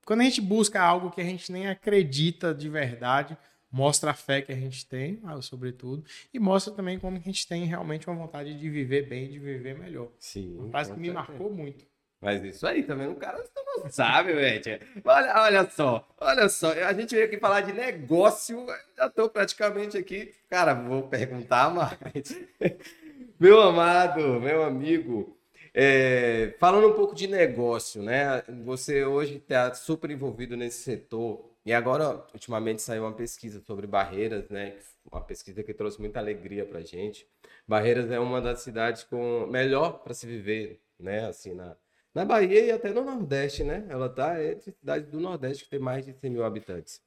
[0.04, 3.36] quando a gente busca algo que a gente nem acredita de verdade,
[3.70, 7.46] mostra a fé que a gente tem, ah, sobretudo, e mostra também como a gente
[7.46, 10.08] tem realmente uma vontade de viver bem, de viver melhor.
[10.18, 10.56] Sim.
[10.58, 11.84] Uma frase que me marcou muito.
[12.20, 13.42] Mas isso aí também o cara
[13.82, 14.80] não sabe, velho.
[15.04, 16.70] Olha, olha só, olha só.
[16.72, 18.66] A gente veio aqui falar de negócio,
[18.96, 20.34] já estou praticamente aqui.
[20.48, 22.38] Cara, vou perguntar mais.
[23.40, 25.34] meu amado, meu amigo,
[25.72, 28.42] é, falando um pouco de negócio, né?
[28.64, 31.48] Você hoje está super envolvido nesse setor.
[31.64, 34.76] E agora, ultimamente, saiu uma pesquisa sobre Barreiras, né?
[35.10, 37.26] Uma pesquisa que trouxe muita alegria pra gente.
[37.68, 41.26] Barreiras é uma das cidades com melhor para se viver, né?
[41.26, 41.76] Assim, na,
[42.14, 43.86] na Bahia e até no Nordeste, né?
[43.88, 47.00] Ela tá entre cidades do Nordeste que tem mais de 100 mil habitantes.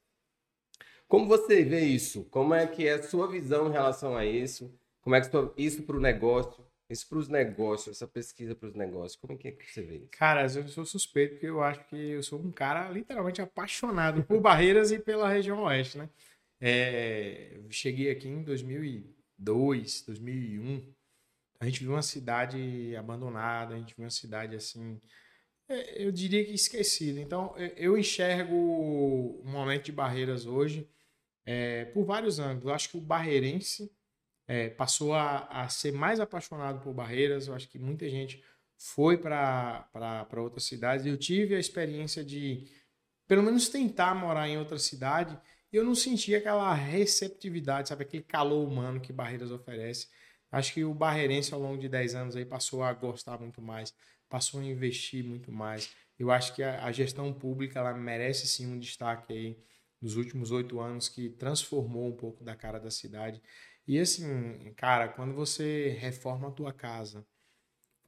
[1.07, 2.23] Como você vê isso?
[2.31, 4.73] Como é que é a sua visão em relação a isso?
[5.01, 6.65] Como é que isso para o negócio?
[6.93, 9.97] Isso para os negócios, essa pesquisa para os negócios, como é que, é você vê
[9.97, 10.09] isso?
[10.11, 14.39] Cara, eu sou suspeito porque eu acho que eu sou um cara literalmente apaixonado por
[14.39, 16.09] Barreiras e pela região oeste, né?
[16.61, 20.93] É, cheguei aqui em 2002, 2001.
[21.59, 25.01] A gente viu uma cidade abandonada, a gente viu uma cidade assim,
[25.67, 27.19] é, eu diria que esquecida.
[27.19, 30.87] Então, eu enxergo o momento de Barreiras hoje
[31.45, 32.65] é, por vários ângulos.
[32.65, 33.91] Eu acho que o barreirense
[34.47, 37.47] é, passou a, a, ser mais apaixonado por Barreiras.
[37.47, 38.43] Eu acho que muita gente
[38.77, 41.05] foi para outras cidades.
[41.05, 42.67] Eu tive a experiência de,
[43.27, 45.39] pelo menos, tentar morar em outra cidade
[45.71, 48.03] e eu não senti aquela receptividade, sabe?
[48.03, 50.07] Aquele calor humano que Barreiras oferece.
[50.51, 53.91] Acho que o barreirense, ao longo de 10 anos, aí, passou a gostar muito mais,
[54.29, 55.95] passou a investir muito mais.
[56.19, 59.57] Eu acho que a, a gestão pública ela merece sim um destaque aí
[59.99, 63.41] nos últimos oito anos que transformou um pouco da cara da cidade.
[63.87, 67.25] E assim, cara, quando você reforma a tua casa,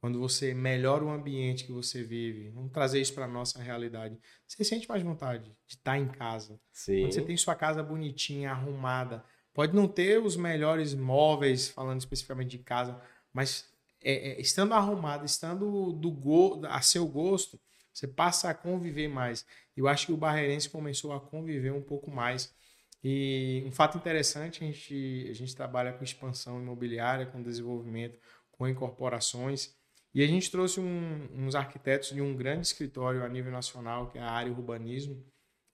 [0.00, 4.18] quando você melhora o ambiente que você vive, vamos trazer isso para nossa realidade.
[4.46, 6.60] Você sente mais vontade de estar em casa.
[6.72, 7.00] Sim.
[7.00, 12.56] Quando você tem sua casa bonitinha, arrumada, pode não ter os melhores móveis, falando especificamente
[12.56, 13.00] de casa,
[13.32, 13.68] mas
[14.02, 17.58] é, é, estando arrumado, estando do go a seu gosto,
[17.92, 19.44] você passa a conviver mais.
[19.76, 22.54] Eu acho que o barreirense começou a conviver um pouco mais
[23.02, 28.18] E um fato interessante, a gente, a gente trabalha com expansão imobiliária, com desenvolvimento,
[28.50, 29.74] com incorporações.
[30.12, 34.18] E a gente trouxe um, uns arquitetos de um grande escritório a nível nacional, que
[34.18, 35.22] é a área urbanismo,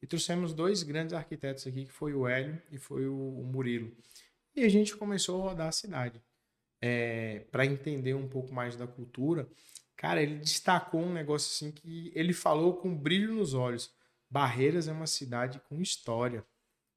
[0.03, 3.97] e trouxemos dois grandes arquitetos aqui, que foi o Hélio e foi o, o Murilo.
[4.55, 6.21] E a gente começou a rodar a cidade.
[6.81, 9.49] É, para entender um pouco mais da cultura,
[9.97, 13.95] cara, ele destacou um negócio assim que ele falou com brilho nos olhos.
[14.29, 16.45] Barreiras é uma cidade com história.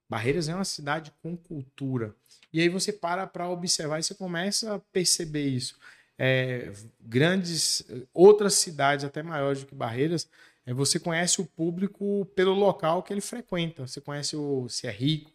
[0.09, 2.15] Barreiras é uma cidade com cultura.
[2.53, 5.77] E aí você para para observar e você começa a perceber isso.
[6.17, 10.29] É, grandes, outras cidades até maiores do que Barreiras,
[10.65, 13.85] é, você conhece o público pelo local que ele frequenta.
[13.85, 15.31] Você conhece o, se é rico,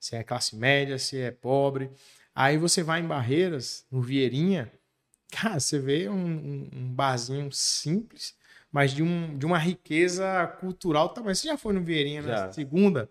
[0.00, 1.90] se é classe média, se é pobre.
[2.34, 4.70] Aí você vai em Barreiras, no Vieirinha,
[5.30, 8.34] cara, você vê um, um, um barzinho simples,
[8.72, 11.34] mas de, um, de uma riqueza cultural também.
[11.34, 13.08] Você já foi no Vieirinha na segunda?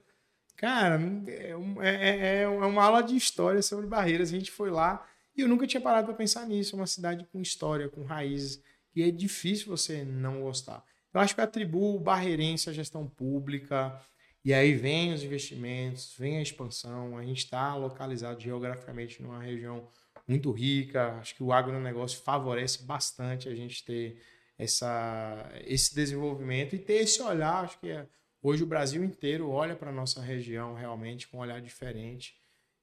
[0.55, 4.29] Cara, é, é, é, é, uma aula de história sobre Barreiras.
[4.29, 6.75] A gente foi lá e eu nunca tinha parado para pensar nisso.
[6.75, 8.61] É uma cidade com história, com raízes.
[8.95, 10.83] E é difícil você não gostar.
[11.13, 13.99] Eu acho que eu atribuo barreirense à gestão pública,
[14.45, 17.17] e aí vem os investimentos, vem a expansão.
[17.17, 19.87] A gente está localizado geograficamente numa região
[20.27, 21.17] muito rica.
[21.19, 24.21] Acho que o agronegócio favorece bastante a gente ter
[24.57, 27.63] essa, esse desenvolvimento e ter esse olhar.
[27.63, 28.05] Acho que é,
[28.43, 32.35] hoje o Brasil inteiro olha para a nossa região realmente com um olhar diferente.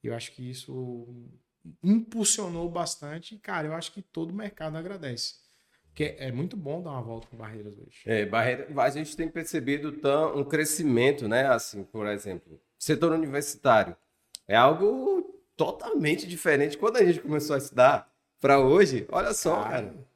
[0.03, 1.07] E eu acho que isso
[1.85, 3.35] impulsionou bastante.
[3.35, 5.35] E, cara, eu acho que todo o mercado agradece.
[5.85, 8.01] Porque é muito bom dar uma volta com barreiras hoje.
[8.07, 11.47] É, barreira, a gente tem percebido tão, um crescimento, né?
[11.47, 13.95] Assim, por exemplo, setor universitário.
[14.49, 16.79] É algo totalmente diferente.
[16.79, 19.71] Quando a gente começou a estudar para hoje, olha só, cara.
[19.71, 20.11] cara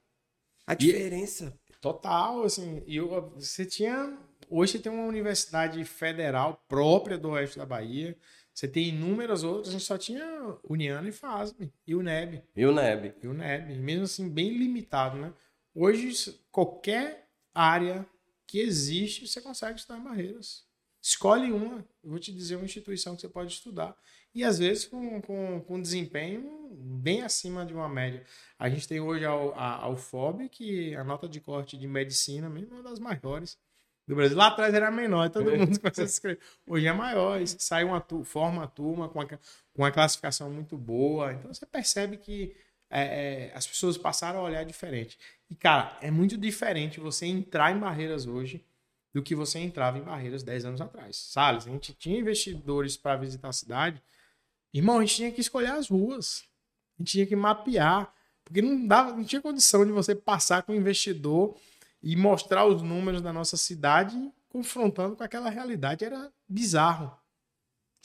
[0.66, 1.58] a diferença.
[1.68, 2.82] E, total, assim.
[2.86, 4.16] E eu, você tinha.
[4.48, 8.16] Hoje você tem uma universidade federal própria do oeste da Bahia.
[8.52, 10.24] Você tem inúmeras outras, a gente só tinha
[10.62, 12.42] Uniano e FASB, e o NEB.
[12.54, 13.14] E o NEB.
[13.22, 13.74] E o NEB.
[13.76, 15.32] Mesmo assim, bem limitado, né?
[15.74, 18.06] Hoje, qualquer área
[18.46, 20.64] que existe, você consegue estudar em Barreiras.
[21.02, 23.96] Escolhe uma, eu vou te dizer uma instituição que você pode estudar.
[24.32, 28.24] E às vezes com, com, com desempenho bem acima de uma média.
[28.58, 32.48] A gente tem hoje a, a, a UFOB, que a nota de corte de medicina
[32.48, 33.58] mesmo é uma das maiores
[34.06, 34.36] do Brasil.
[34.36, 36.40] Lá atrás era menor, todo mundo começou a escrever.
[36.66, 39.38] Hoje é maior, sai uma forma a turma com, a, com
[39.76, 41.32] uma classificação muito boa.
[41.32, 42.54] Então você percebe que
[42.90, 43.02] é,
[43.50, 45.18] é, as pessoas passaram a olhar diferente.
[45.50, 48.64] E, cara, é muito diferente você entrar em barreiras hoje
[49.12, 51.16] do que você entrava em barreiras 10 anos atrás.
[51.16, 54.02] Salles, a gente tinha investidores para visitar a cidade.
[54.72, 56.44] Irmão, a gente tinha que escolher as ruas.
[56.98, 58.12] A gente tinha que mapear.
[58.44, 61.56] Porque não, dava, não tinha condição de você passar com o investidor
[62.04, 64.14] e mostrar os números da nossa cidade
[64.50, 66.04] confrontando com aquela realidade.
[66.04, 67.10] Era bizarro.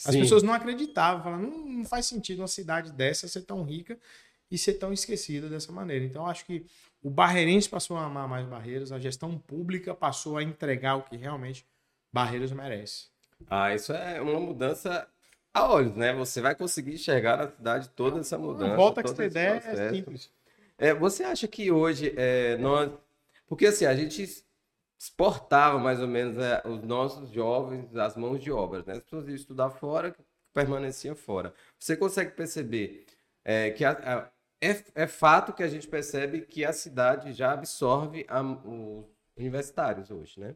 [0.05, 0.21] As Sim.
[0.21, 3.99] pessoas não acreditavam, falavam, não, não faz sentido uma cidade dessa ser tão rica
[4.49, 6.05] e ser tão esquecida dessa maneira.
[6.05, 6.65] Então, acho que
[7.03, 11.17] o Barreirense passou a amar mais Barreiras, a gestão pública passou a entregar o que
[11.17, 11.67] realmente
[12.11, 13.07] Barreiras merece.
[13.49, 15.07] Ah, isso é uma mudança
[15.53, 16.13] a olhos, né?
[16.13, 18.75] Você vai conseguir enxergar na cidade toda essa mudança.
[18.75, 20.31] Volta que essa ideia é simples.
[20.77, 22.91] É, você acha que hoje é, nós.
[23.49, 24.45] Porque assim, a gente
[24.97, 28.93] exportava mais ou menos é, os nossos jovens as mãos de obras, né?
[28.93, 30.15] As pessoas iam estudar fora,
[30.53, 31.53] permaneciam fora.
[31.77, 33.05] Você consegue perceber
[33.43, 34.31] é, que a, a
[34.61, 40.11] é, é fato que a gente percebe que a cidade já absorve a, os universitários
[40.11, 40.55] hoje, né?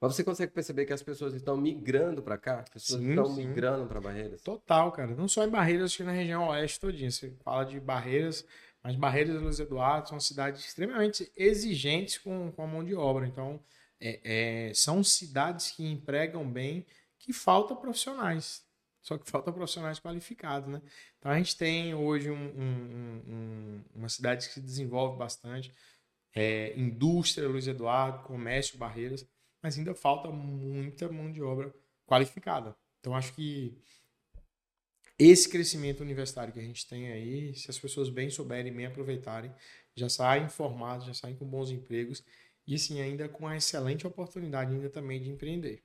[0.00, 2.60] Mas você consegue perceber que as pessoas estão migrando para cá?
[2.60, 3.46] As pessoas sim, estão sim.
[3.46, 4.42] migrando para Barreiras?
[4.42, 5.14] Total, cara.
[5.14, 7.10] Não só em Barreiras, acho que na região oeste todinha.
[7.10, 8.44] Você fala de Barreiras,
[8.86, 13.26] mas Barreiras e Luiz Eduardo são cidades extremamente exigentes com, com a mão de obra.
[13.26, 13.60] Então,
[14.00, 16.86] é, é, são cidades que empregam bem,
[17.18, 18.64] que falta profissionais.
[19.02, 20.80] Só que falta profissionais qualificados, né?
[21.18, 25.72] Então a gente tem hoje um, um, um, uma cidade que se desenvolve bastante,
[26.32, 29.26] é, indústria, Luiz Eduardo, comércio, barreiras,
[29.60, 31.74] mas ainda falta muita mão de obra
[32.06, 32.76] qualificada.
[33.00, 33.76] Então acho que
[35.18, 39.52] esse crescimento universitário que a gente tem aí, se as pessoas bem souberem, bem aproveitarem,
[39.94, 42.22] já saem formados, já saem com bons empregos
[42.66, 45.82] e assim ainda com a excelente oportunidade ainda também de empreender.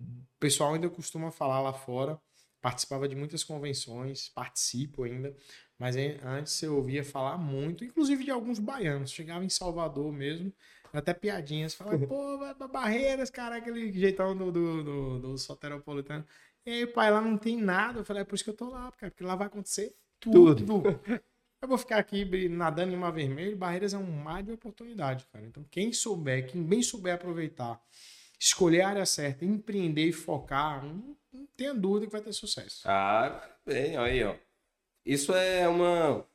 [0.00, 2.20] O pessoal ainda costuma falar lá fora
[2.66, 5.32] participava de muitas convenções, participo ainda,
[5.78, 9.12] mas antes eu ouvia falar muito, inclusive de alguns baianos.
[9.12, 10.52] Chegava em Salvador mesmo,
[10.92, 16.26] até piadinhas, falava, pô, Barreiras, cara, aquele jeitão do, do, do, do soteropolitano.
[16.66, 18.00] E aí, pai, lá não tem nada.
[18.00, 20.66] Eu falei, é por isso que eu tô lá, cara, porque lá vai acontecer tudo.
[20.66, 21.00] tudo.
[21.62, 23.56] Eu vou ficar aqui nadando em mar vermelho.
[23.56, 25.44] Barreiras é um mar de oportunidade, cara.
[25.46, 27.80] Então, quem souber, quem bem souber aproveitar,
[28.38, 32.82] escolher a área certa, empreender e focar, não, não tenha dúvida que vai ter sucesso.
[32.84, 34.34] Ah, bem, aí, ó.
[35.04, 36.26] Isso é uma,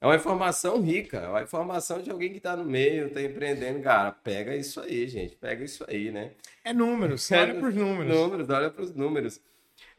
[0.00, 3.82] é uma informação rica, é uma informação de alguém que está no meio, está empreendendo.
[3.82, 5.34] Cara, pega isso aí, gente.
[5.34, 6.32] Pega isso aí, né?
[6.62, 8.14] É números, olha para os números.
[8.14, 9.40] Números, olha para os números.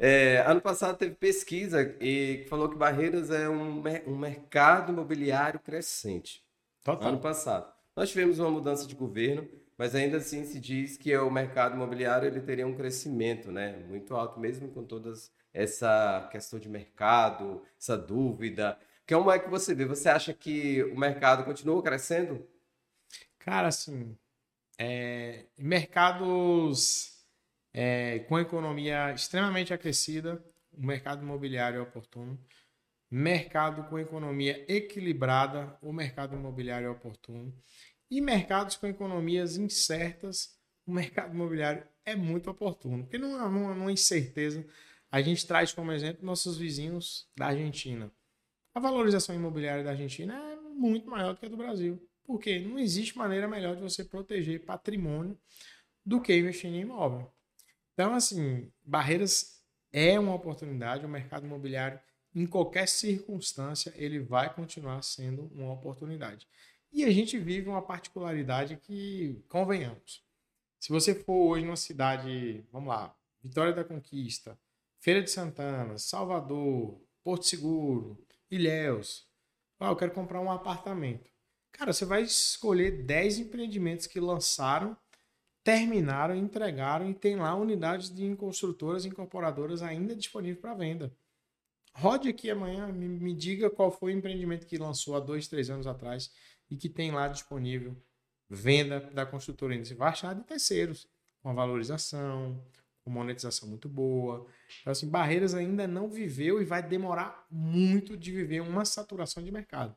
[0.02, 6.42] É, ano passado teve pesquisa e falou que Barreiras é um, um mercado imobiliário crescente.
[6.82, 7.10] Total.
[7.10, 7.70] Ano passado.
[7.94, 9.46] Nós tivemos uma mudança de governo,
[9.78, 14.16] mas ainda assim se diz que o mercado imobiliário ele teria um crescimento né, muito
[14.16, 18.80] alto, mesmo com todas essa questão de mercado, essa dúvida.
[19.06, 19.84] Como é que você vê?
[19.84, 22.48] Você acha que o mercado continua crescendo?
[23.38, 24.16] Cara, assim,
[24.78, 27.19] é, mercados
[27.74, 32.40] é, com economia extremamente aquecida, o mercado imobiliário é oportuno.
[33.12, 37.54] Mercado com economia equilibrada, o mercado imobiliário é oportuno.
[38.10, 43.04] E mercados com economias incertas, o mercado imobiliário é muito oportuno.
[43.04, 44.66] Porque numa, numa, numa incerteza,
[45.12, 48.12] a gente traz como exemplo nossos vizinhos da Argentina.
[48.74, 52.00] A valorização imobiliária da Argentina é muito maior do que a do Brasil.
[52.24, 55.38] Porque não existe maneira melhor de você proteger patrimônio
[56.06, 57.32] do que investir em imóvel.
[58.00, 62.00] Então, assim, Barreiras é uma oportunidade, o mercado imobiliário,
[62.34, 66.48] em qualquer circunstância, ele vai continuar sendo uma oportunidade.
[66.94, 70.24] E a gente vive uma particularidade que, convenhamos,
[70.80, 74.58] se você for hoje numa cidade, vamos lá, Vitória da Conquista,
[75.02, 79.28] Feira de Santana, Salvador, Porto Seguro, Ilhéus,
[79.78, 81.30] ah, eu quero comprar um apartamento.
[81.74, 84.96] Cara, você vai escolher 10 empreendimentos que lançaram
[85.64, 91.14] terminaram, entregaram e tem lá unidades de construtoras incorporadoras ainda disponíveis para venda.
[91.94, 95.70] Rode aqui amanhã, me, me, diga qual foi o empreendimento que lançou há dois, três
[95.70, 96.32] anos atrás
[96.70, 97.96] e que tem lá disponível
[98.50, 99.86] venda da construtora ainda.
[99.86, 101.08] Você de terceiros,
[101.42, 102.64] com valorização,
[103.04, 104.48] com monetização muito boa.
[104.82, 109.52] Então, assim, Barreiras ainda não viveu e vai demorar muito de viver uma saturação de
[109.52, 109.96] mercado.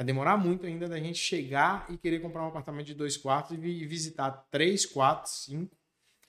[0.00, 3.52] Vai demorar muito ainda da gente chegar e querer comprar um apartamento de dois quartos
[3.52, 5.76] e visitar três, quatro, cinco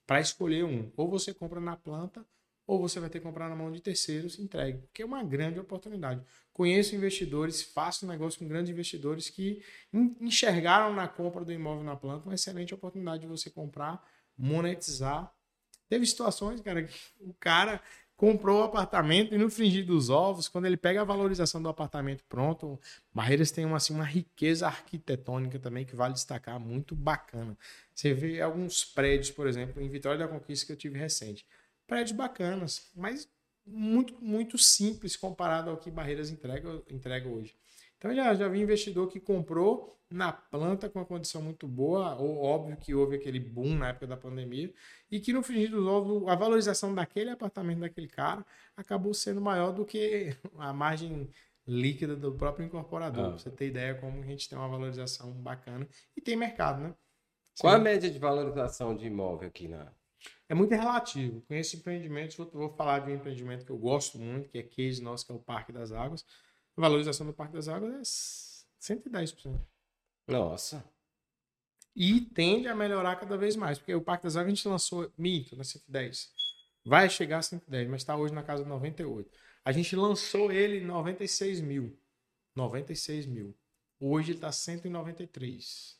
[0.05, 0.91] para escolher um.
[0.97, 2.25] Ou você compra na planta,
[2.67, 5.23] ou você vai ter que comprar na mão de terceiros e entregue, porque é uma
[5.23, 6.21] grande oportunidade.
[6.51, 9.63] Conheço investidores, faço negócio com grandes investidores que
[10.19, 14.05] enxergaram na compra do imóvel na planta uma excelente oportunidade de você comprar,
[14.37, 15.33] monetizar.
[15.87, 17.81] Teve situações, cara, que o cara
[18.21, 22.23] comprou o apartamento e no fringir dos ovos, quando ele pega a valorização do apartamento
[22.29, 22.79] pronto,
[23.11, 27.57] Barreiras tem uma, assim, uma riqueza arquitetônica também que vale destacar, muito bacana.
[27.95, 31.43] Você vê alguns prédios, por exemplo, em Vitória da Conquista que eu tive recente.
[31.87, 33.27] Prédios bacanas, mas
[33.65, 37.55] muito, muito simples comparado ao que Barreiras entrega, entrega hoje.
[38.01, 42.43] Então já, já vi investidor que comprou na planta com uma condição muito boa, ou
[42.43, 44.73] óbvio que houve aquele boom na época da pandemia,
[45.09, 48.43] e que no fim dos ovos a valorização daquele apartamento daquele cara
[48.75, 51.29] acabou sendo maior do que a margem
[51.67, 53.25] líquida do próprio incorporador.
[53.25, 53.29] Ah.
[53.29, 55.87] Pra você ter ideia como a gente tem uma valorização bacana
[56.17, 56.95] e tem mercado, né?
[57.59, 59.93] Qual a média de valorização de imóvel aqui na.
[60.49, 61.41] É muito relativo.
[61.41, 65.03] Conheço empreendimentos, vou, vou falar de um empreendimento que eu gosto muito, que é case
[65.03, 66.25] nosso, que é o Parque das Águas.
[66.77, 69.59] A valorização do Parque das Águas é 110%.
[70.27, 70.83] Nossa.
[71.95, 75.11] E tende a melhorar cada vez mais, porque o Parque das Águas a gente lançou
[75.17, 76.31] mito na 110.
[76.85, 79.29] Vai chegar a 110, mas está hoje na casa de 98.
[79.63, 81.97] A gente lançou ele em 96 mil.
[82.55, 83.55] 96 mil.
[83.99, 85.99] Hoje ele está 193.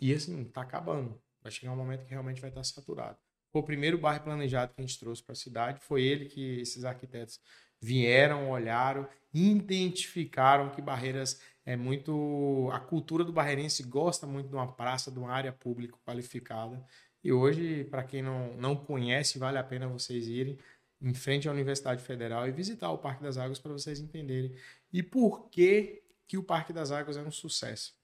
[0.00, 1.20] E assim, está acabando.
[1.42, 3.18] Vai chegar um momento que realmente vai estar tá saturado.
[3.52, 5.80] Foi o primeiro bairro planejado que a gente trouxe para a cidade.
[5.80, 7.40] Foi ele que esses arquitetos
[7.80, 12.70] vieram, olharam, identificaram que Barreiras é muito.
[12.72, 16.82] A cultura do barreirense gosta muito de uma praça, de uma área pública qualificada.
[17.22, 20.58] E hoje, para quem não, não conhece, vale a pena vocês irem
[21.00, 24.54] em frente à Universidade Federal e visitar o Parque das Águas para vocês entenderem.
[24.90, 27.94] E por que, que o Parque das Águas é um sucesso?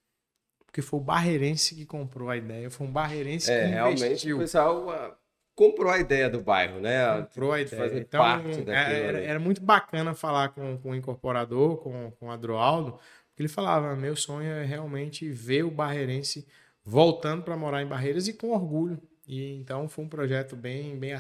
[0.67, 3.97] Porque foi o barreirense que comprou a ideia, foi um barreirense é, que investiu.
[4.07, 5.19] Realmente, o pessoal
[5.55, 7.23] comprou a ideia do bairro, né?
[7.23, 7.99] Comprou a ideia.
[7.99, 8.25] Então,
[8.69, 12.93] é, era, era, muito bacana falar com, com o incorporador, com, com o Adroaldo,
[13.29, 16.47] porque ele falava: meu sonho é realmente ver o barreirense
[16.85, 19.01] voltando para morar em Barreiras e com orgulho.
[19.27, 21.13] E então foi um projeto bem, bem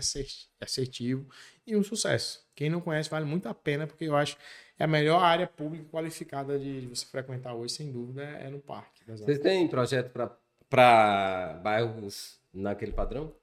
[0.60, 1.26] assertivo
[1.66, 2.44] e um sucesso.
[2.54, 4.42] Quem não conhece vale muito a pena, porque eu acho que
[4.78, 9.02] é a melhor área pública qualificada de você frequentar hoje, sem dúvida, é no parque.
[9.06, 10.12] Vocês têm projeto
[10.68, 13.34] para bairros naquele padrão?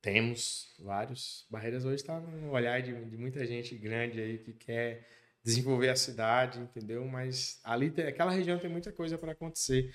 [0.00, 1.46] Temos vários.
[1.50, 5.06] Barreiras hoje está no olhar de, de, muita gente grande aí que quer
[5.42, 7.04] desenvolver a cidade, entendeu?
[7.06, 9.94] Mas ali, tem, aquela região tem muita coisa para acontecer.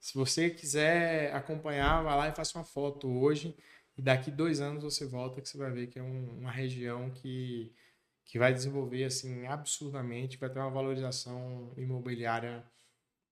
[0.00, 3.54] Se você quiser acompanhar, vá lá e faça uma foto hoje
[3.96, 7.10] E daqui dois anos você volta que você vai ver que é um, uma região
[7.10, 7.72] que,
[8.24, 12.64] que vai desenvolver assim absurdamente, vai ter uma valorização imobiliária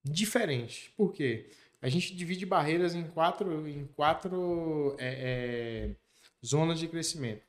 [0.04, 0.92] diferente.
[0.96, 1.50] Por quê?
[1.80, 5.96] A gente divide barreiras em quatro, em quatro é, é,
[6.44, 7.46] zonas de crescimento.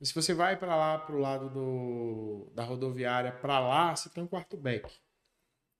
[0.00, 4.22] Se você vai para lá, para o lado do, da rodoviária, para lá, você tem
[4.22, 4.90] um quarto beck.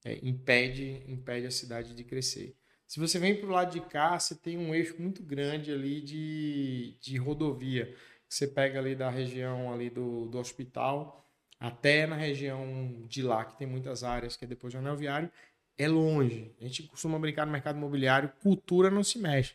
[0.04, 2.56] É, impede, impede a cidade de crescer.
[2.86, 6.00] Se você vem para o lado de cá, você tem um eixo muito grande ali
[6.00, 7.94] de, de rodovia.
[8.28, 11.24] Você pega ali da região ali do, do hospital
[11.58, 15.30] até na região de lá, que tem muitas áreas, que é depois do anel viário,
[15.78, 16.54] é longe.
[16.60, 19.54] A gente costuma brincar no mercado imobiliário, cultura não se mexe.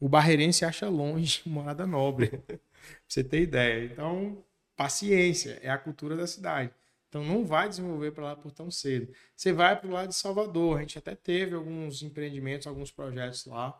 [0.00, 2.28] O barreirense acha longe morada nobre.
[2.28, 2.58] pra
[3.06, 3.84] você ter ideia.
[3.84, 4.42] Então,
[4.74, 6.72] paciência, é a cultura da cidade.
[7.10, 9.12] Então não vai desenvolver para lá por tão cedo.
[9.36, 10.78] Você vai para o lado de Salvador.
[10.78, 13.78] A gente até teve alguns empreendimentos, alguns projetos lá.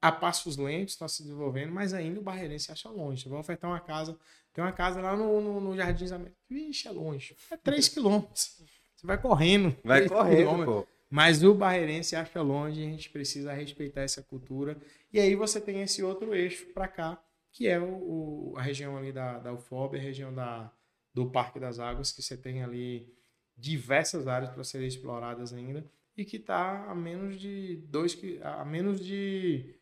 [0.00, 3.22] A passos lentos está se desenvolvendo, mas ainda o Barreirense acha longe.
[3.22, 4.18] Você vai ofertar uma casa.
[4.54, 6.38] Tem uma casa lá no, no, no Jardins América.
[6.48, 7.36] Vixe, é longe.
[7.50, 8.62] É 3 quilômetros.
[8.96, 9.76] Você vai correndo.
[9.84, 10.86] Vai correndo, pô.
[11.10, 14.76] Mas o Barreirense acha longe, a gente precisa respeitar essa cultura.
[15.12, 18.96] E aí você tem esse outro eixo para cá, que é o, o, a região
[18.96, 20.70] ali da, da UFOB, a região da,
[21.14, 23.10] do Parque das Águas, que você tem ali
[23.56, 25.84] diversas áreas para serem exploradas ainda
[26.16, 29.74] e que está a menos de dois a menos de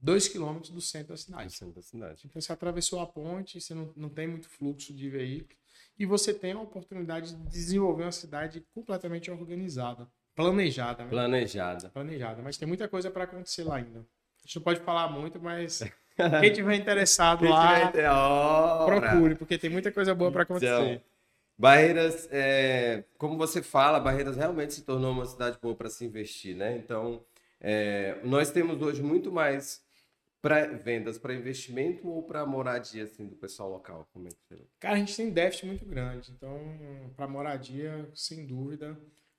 [0.00, 1.52] dois quilômetros do centro da cidade.
[1.52, 2.22] centro da cidade.
[2.26, 5.58] Então você atravessou a ponte, você não, não tem muito fluxo de veículos
[5.98, 10.08] e você tem a oportunidade de desenvolver uma cidade completamente organizada,
[10.42, 11.04] planejada.
[11.04, 11.10] Né?
[11.10, 11.88] Planejada.
[11.90, 14.00] Planejada, mas tem muita coisa para acontecer lá ainda.
[14.00, 15.82] A gente não pode falar muito, mas
[16.40, 18.08] Quem tiver interessado Quem lá, tiver...
[18.86, 20.74] procure, porque tem muita coisa boa para acontecer.
[20.74, 21.00] Então,
[21.56, 26.56] Barreiras, é, como você fala, Barreiras realmente se tornou uma cidade boa para se investir,
[26.56, 26.76] né?
[26.76, 27.24] Então,
[27.60, 29.82] é, nós temos hoje muito mais
[30.40, 34.08] para vendas para investimento ou para moradia assim do pessoal local?
[34.12, 34.62] Como é que você...
[34.78, 36.30] Cara, a gente tem déficit muito grande.
[36.30, 36.58] Então,
[37.16, 38.96] para moradia, sem dúvida,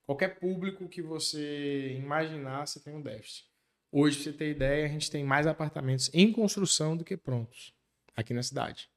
[0.10, 3.46] qualquer público que você imaginar, você tem um déficit.
[3.92, 7.76] Hoje, pra você ter ideia, a gente tem mais apartamentos em construção do que prontos
[8.16, 8.90] aqui na cidade.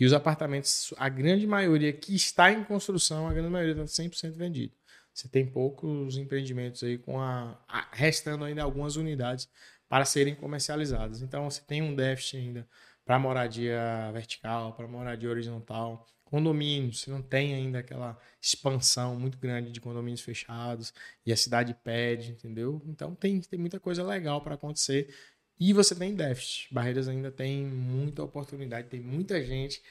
[0.00, 4.32] E os apartamentos, a grande maioria que está em construção, a grande maioria está 100%
[4.32, 4.74] vendido.
[5.14, 9.48] Você tem poucos empreendimentos aí com a, a, restando ainda algumas unidades
[9.88, 11.22] para serem comercializadas.
[11.22, 12.68] Então você tem um déficit ainda
[13.04, 16.04] para moradia vertical, para moradia horizontal.
[16.30, 20.92] Condomínios, você não tem ainda aquela expansão muito grande de condomínios fechados
[21.24, 22.82] e a cidade pede, entendeu?
[22.86, 25.14] Então tem, tem muita coisa legal para acontecer
[25.58, 26.72] e você tem déficit.
[26.72, 29.82] Barreiras ainda tem muita oportunidade, tem muita gente.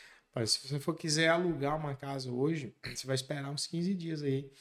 [0.45, 4.51] Se você for quiser alugar uma casa hoje, você vai esperar uns 15 dias aí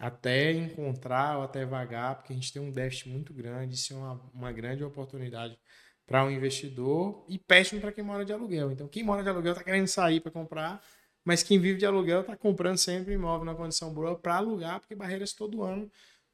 [0.00, 3.96] até encontrar ou até vagar, porque a gente tem um déficit muito grande, isso é
[3.96, 5.56] uma, uma grande oportunidade
[6.04, 8.72] para um investidor e péssimo para quem mora de aluguel.
[8.72, 10.82] Então, quem mora de aluguel está querendo sair para comprar,
[11.24, 14.94] mas quem vive de aluguel está comprando sempre imóvel na condição boa para alugar, porque
[14.94, 15.90] Barreiras todo ano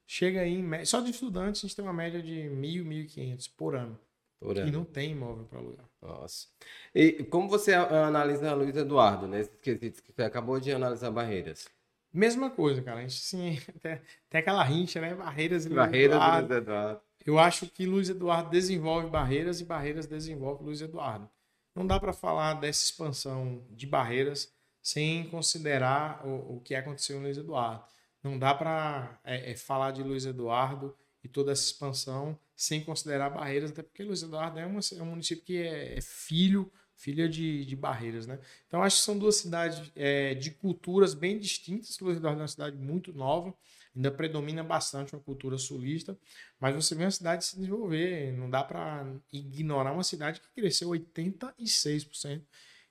[0.07, 3.77] chega aí, em, só de estudantes a gente tem uma média de 1.000, 1.500 por
[3.77, 3.99] ano.
[4.41, 4.69] Por ano.
[4.69, 5.85] E não tem imóvel para alugar.
[6.01, 6.47] Nossa.
[6.95, 9.47] E como você analisa Luiz Eduardo, né?
[9.61, 11.69] que você acabou de analisar Barreiras?
[12.13, 13.01] Mesma coisa, cara.
[13.01, 15.15] A gente sim, tem, tem aquela rincha, né?
[15.15, 16.39] Barreiras e Luiz Barreiras Eduardo.
[16.39, 17.01] e Luiz Eduardo.
[17.27, 21.29] Eu acho que Luiz Eduardo desenvolve barreiras e barreiras desenvolve Luiz Eduardo.
[21.75, 24.51] Não dá para falar dessa expansão de barreiras
[24.89, 27.85] sem considerar o, o que aconteceu no Luiz Eduardo.
[28.23, 33.29] Não dá para é, é, falar de Luiz Eduardo e toda essa expansão sem considerar
[33.29, 37.29] Barreiras, até porque Luiz Eduardo é, uma, é um município que é, é, filho, filha
[37.29, 38.41] de, de Barreiras, né?
[38.67, 41.99] Então acho que são duas cidades é, de culturas bem distintas.
[41.99, 43.55] Luiz Eduardo é uma cidade muito nova,
[43.95, 46.19] ainda predomina bastante uma cultura sulista,
[46.59, 50.89] mas você vê uma cidade se desenvolver, não dá para ignorar uma cidade que cresceu
[50.89, 52.43] 86%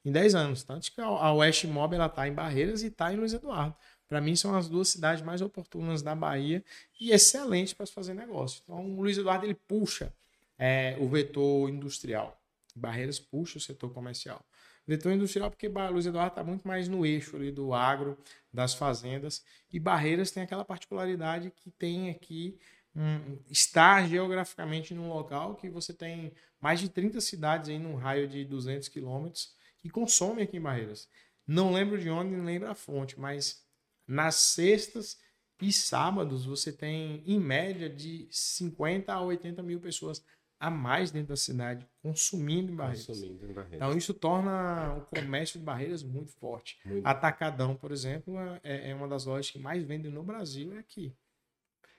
[0.08, 0.64] em 10 anos.
[0.64, 3.76] Tanto que a West Mob ela está em Barreiras e está em Luiz Eduardo.
[4.08, 6.64] Para mim, são as duas cidades mais oportunas da Bahia
[7.00, 8.62] e excelentes para se fazer negócio.
[8.64, 10.14] Então, o Luiz Eduardo ele puxa
[10.58, 12.42] é, o vetor industrial.
[12.74, 14.42] Barreiras puxa o setor comercial.
[14.88, 18.18] Vetor industrial porque Luiz Eduardo está muito mais no eixo ali do agro,
[18.54, 19.44] das fazendas.
[19.74, 22.58] E Barreiras tem aquela particularidade que tem aqui
[22.96, 26.32] um, estar geograficamente num local que você tem
[26.62, 29.57] mais de 30 cidades aí num raio de 200 quilômetros
[29.88, 31.08] que consomem aqui em Barreiras.
[31.46, 33.64] Não lembro de onde, nem lembro a fonte, mas
[34.06, 35.18] nas sextas
[35.62, 40.24] e sábados você tem, em média, de 50 a 80 mil pessoas
[40.60, 43.06] a mais dentro da cidade consumindo em Barreiras.
[43.06, 43.76] Consumindo em Barreiras.
[43.76, 46.80] Então isso torna o comércio de Barreiras muito forte.
[46.84, 47.06] Muito.
[47.06, 51.14] Atacadão, por exemplo, é, é, uma das lojas que mais vende no Brasil é aqui.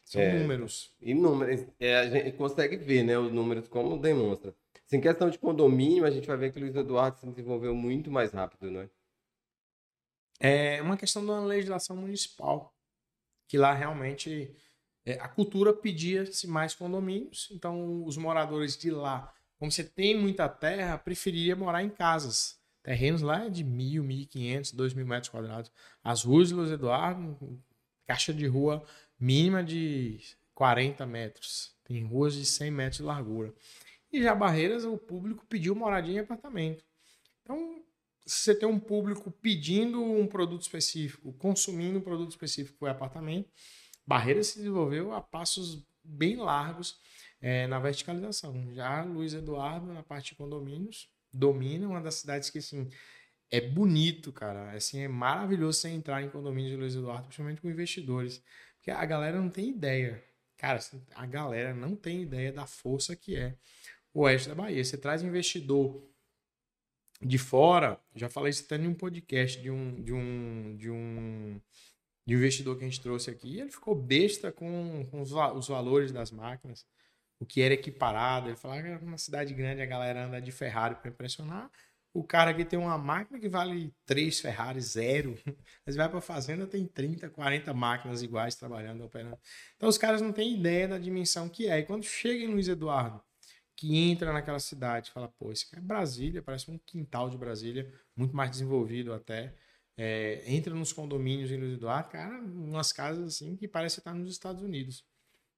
[0.05, 0.93] São é, números.
[1.01, 1.67] E números.
[1.79, 4.55] É, a gente consegue ver, né, os números como demonstra.
[4.91, 8.11] Em questão de condomínio, a gente vai ver que o Luiz Eduardo se desenvolveu muito
[8.11, 8.91] mais rápido, não é?
[10.41, 12.75] É uma questão de uma legislação municipal,
[13.47, 14.57] que lá realmente
[15.05, 20.49] é, a cultura pedia-se mais condomínios, então os moradores de lá, como você tem muita
[20.49, 22.59] terra, preferiria morar em casas.
[22.83, 25.71] Terrenos lá é de mil, mil e quinhentos, dois mil metros quadrados.
[26.03, 27.37] As ruas de Luiz Eduardo,
[28.07, 28.83] caixa de rua
[29.19, 30.21] mínima de
[30.55, 31.75] 40 metros.
[31.85, 33.53] Tem ruas de 100 metros de largura.
[34.13, 36.85] E já Barreiras, o público pediu moradia em apartamento.
[37.43, 37.83] Então,
[38.25, 43.51] se você tem um público pedindo um produto específico, consumindo um produto específico, foi apartamento,
[44.07, 46.99] Barreiras se desenvolveu a passos bem largos
[47.41, 48.73] é, na verticalização.
[48.75, 52.89] Já Luiz Eduardo, na parte de condomínios, domina uma das cidades que, assim,
[53.51, 54.73] é bonito, cara.
[54.73, 58.43] Assim, é maravilhoso você entrar em condomínios de Luiz Eduardo, principalmente com investidores.
[58.77, 60.23] Porque a galera não tem ideia.
[60.57, 60.81] Cara,
[61.15, 63.57] a galera não tem ideia da força que é
[64.21, 64.83] oeste da Bahia.
[64.85, 66.03] Você traz investidor
[67.21, 71.61] de fora, já falei isso até em um podcast de um, de um, de um,
[72.27, 75.69] de um investidor que a gente trouxe aqui, ele ficou besta com, com os, os
[75.69, 76.87] valores das máquinas,
[77.41, 78.49] o que era equiparado.
[78.49, 81.71] Ele falava que uma cidade grande a galera anda de Ferrari para impressionar.
[82.13, 85.39] O cara aqui tem uma máquina que vale 3 Ferrari, zero.
[85.87, 89.39] Mas vai para a fazenda, tem 30, 40 máquinas iguais trabalhando, operando.
[89.77, 91.79] Então os caras não têm ideia da dimensão que é.
[91.79, 93.23] E quando chega em Luiz Eduardo,
[93.79, 97.89] que entra naquela cidade, fala, pô, isso aqui é Brasília, parece um quintal de Brasília,
[98.17, 99.55] muito mais desenvolvido até.
[99.97, 104.33] É, entra nos condomínios em Luiz Eduardo, cara, umas casas assim que parece estar nos
[104.33, 105.05] Estados Unidos.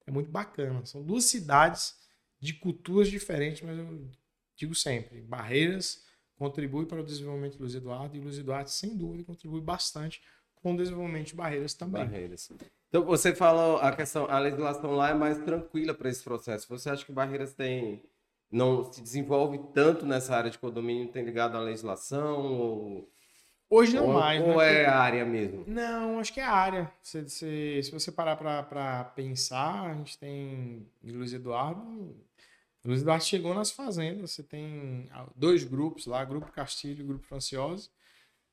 [0.07, 0.85] É muito bacana.
[0.85, 1.99] São duas cidades
[2.39, 4.11] de culturas diferentes, mas eu
[4.55, 6.05] digo sempre, Barreiras
[6.37, 10.21] contribui para o desenvolvimento de Luiz Eduardo e Luiz Eduardo, sem dúvida, contribui bastante
[10.57, 12.05] com o desenvolvimento de Barreiras também.
[12.05, 12.53] Barreiras.
[12.91, 16.68] Então, você falou a questão, a legislação lá é mais tranquila para esse processo.
[16.68, 18.03] Você acha que Barreiras tem
[18.51, 23.11] não se desenvolve tanto nessa área de condomínio, tem ligado à legislação ou
[23.72, 24.42] Hoje não ou, mais.
[24.42, 24.82] Ou né?
[24.82, 25.64] é a área mesmo?
[25.64, 26.92] Não, acho que é a área.
[27.01, 31.80] Se, se, se você parar para pensar, a gente tem Luiz Eduardo.
[32.84, 34.32] Luiz Eduardo chegou nas fazendas.
[34.32, 37.88] Você tem dois grupos lá, Grupo Castilho e Grupo Franciose.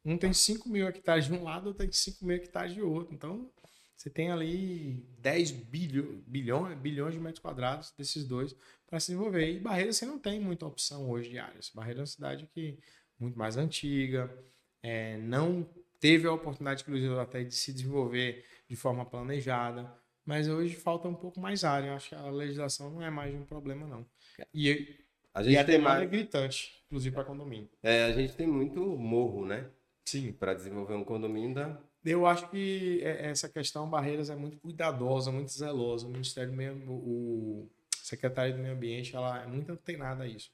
[0.06, 3.14] Um tem 5 mil hectares de um lado, outro tem 5 mil hectares de outro.
[3.14, 3.50] Então,
[3.96, 8.56] você tem ali 10 bilho, bilhões, bilhões de metros quadrados desses dois
[8.88, 9.52] para se desenvolver.
[9.52, 11.72] E Barreiras você não tem muita opção hoje de áreas.
[11.74, 12.80] Barreiras é uma cidade que
[13.20, 14.32] muito mais antiga,
[14.82, 15.68] é, não
[16.00, 19.92] teve a oportunidade, inclusive, até de se desenvolver de forma planejada.
[20.26, 21.88] Mas hoje falta um pouco mais área.
[21.88, 24.06] Eu acho que a legislação não é mais um problema, não.
[24.54, 24.98] E,
[25.34, 26.04] a, gente e a demanda mais...
[26.04, 27.70] é gritante, inclusive para condomínio.
[27.82, 29.70] É, a gente tem muito morro, né?
[30.06, 30.32] Sim.
[30.32, 35.32] Para desenvolver um condomínio da eu acho que é, essa questão Barreiras é muito cuidadosa,
[35.32, 36.08] muito zelosa.
[36.08, 37.70] O Ministério Meio, o
[38.08, 40.50] Secretário do Meio Ambiente, ela é muito antenada a isso.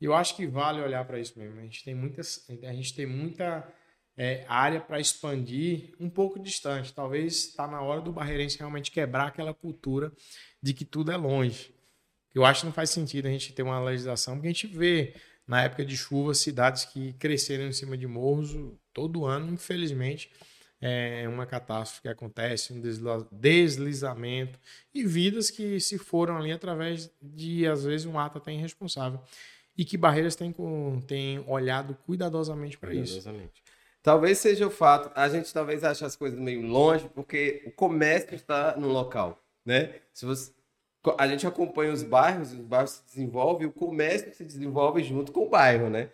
[0.00, 1.58] E eu acho que vale olhar para isso mesmo.
[1.58, 3.66] A gente tem muitas, a gente tem muita
[4.16, 6.92] é, área para expandir um pouco distante.
[6.92, 10.12] Talvez está na hora do barreirense realmente quebrar aquela cultura
[10.62, 11.74] de que tudo é longe.
[12.34, 15.14] Eu acho que não faz sentido a gente ter uma legislação, porque a gente vê
[15.46, 18.56] na época de chuva cidades que cresceram em cima de morros
[18.92, 20.30] todo ano, infelizmente
[20.80, 22.82] é uma catástrofe que acontece, um
[23.32, 24.58] deslizamento
[24.92, 29.20] e vidas que se foram ali através de, às vezes, um ato até irresponsável.
[29.76, 30.54] E que Barreiras tem,
[31.06, 33.28] tem olhado cuidadosamente para isso.
[34.02, 38.34] Talvez seja o fato, a gente talvez ache as coisas meio longe, porque o comércio
[38.34, 39.94] está no local, né?
[40.12, 40.52] Se você,
[41.16, 45.46] a gente acompanha os bairros, os bairros se desenvolvem, o comércio se desenvolve junto com
[45.46, 46.10] o bairro, né?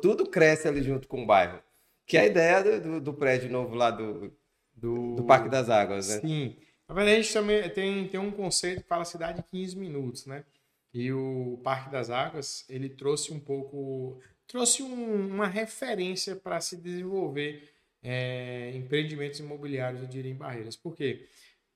[0.00, 1.58] Tudo cresce ali junto com o bairro.
[2.06, 4.32] Que é a ideia do, do, prédio novo lá do,
[4.74, 6.20] do, do, Parque das Águas, né?
[6.20, 6.56] Sim.
[6.86, 10.26] Na verdade, a gente também tem, tem um conceito que fala cidade de 15 minutos,
[10.26, 10.44] né?
[10.92, 14.20] E o Parque das Águas, ele trouxe um pouco...
[14.46, 20.76] Trouxe um, uma referência para se desenvolver é, empreendimentos imobiliários, eu diria, em Barreiras.
[20.76, 21.26] Por quê?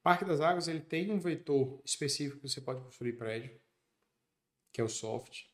[0.02, 3.50] Parque das Águas, ele tem um vetor específico que você pode construir prédio,
[4.72, 5.46] que é o soft.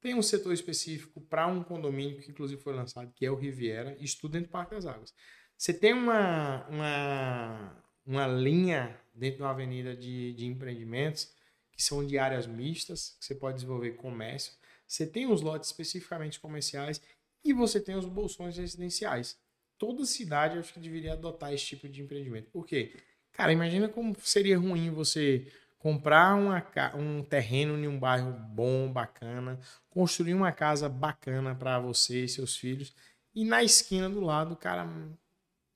[0.00, 3.96] Tem um setor específico para um condomínio que inclusive foi lançado, que é o Riviera,
[4.00, 5.12] estudo dentro do Parque das Águas.
[5.56, 11.32] Você tem uma, uma, uma linha dentro de uma avenida de, de empreendimentos
[11.72, 14.52] que são de áreas mistas, que você pode desenvolver comércio.
[14.86, 17.00] Você tem os lotes especificamente comerciais
[17.44, 19.36] e você tem os bolsões residenciais.
[19.76, 22.50] Toda cidade acho que deveria adotar esse tipo de empreendimento.
[22.50, 22.96] Por quê?
[23.32, 25.46] Cara, imagina como seria ruim você
[25.78, 26.64] comprar uma,
[26.94, 29.58] um terreno em um bairro bom, bacana,
[29.90, 32.94] construir uma casa bacana para você e seus filhos,
[33.34, 34.88] e na esquina do lado o cara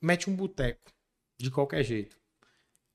[0.00, 0.92] mete um boteco,
[1.38, 2.16] de qualquer jeito.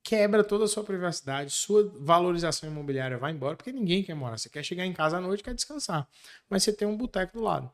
[0.02, 4.38] quebra toda a sua privacidade, sua valorização imobiliária vai embora, porque ninguém quer morar.
[4.38, 6.08] Você quer chegar em casa à noite, quer descansar,
[6.48, 7.70] mas você tem um boteco do lado.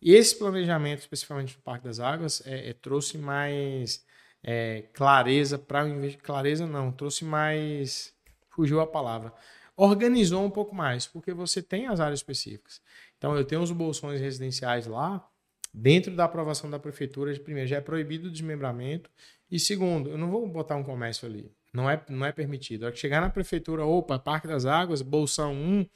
[0.00, 4.04] E esse planejamento, especificamente no Parque das Águas, é, é, trouxe mais
[4.42, 8.13] é, clareza para o Clareza não, trouxe mais.
[8.54, 9.32] Fugiu a palavra.
[9.76, 12.80] Organizou um pouco mais, porque você tem as áreas específicas.
[13.18, 15.28] Então, eu tenho os bolsões residenciais lá,
[15.72, 19.10] dentro da aprovação da prefeitura, primeiro, já é proibido o desmembramento.
[19.50, 21.52] E segundo, eu não vou botar um comércio ali.
[21.72, 22.90] Não é, não é permitido.
[22.92, 25.86] Que chegar na prefeitura, opa, Parque das Águas, Bolsão 1,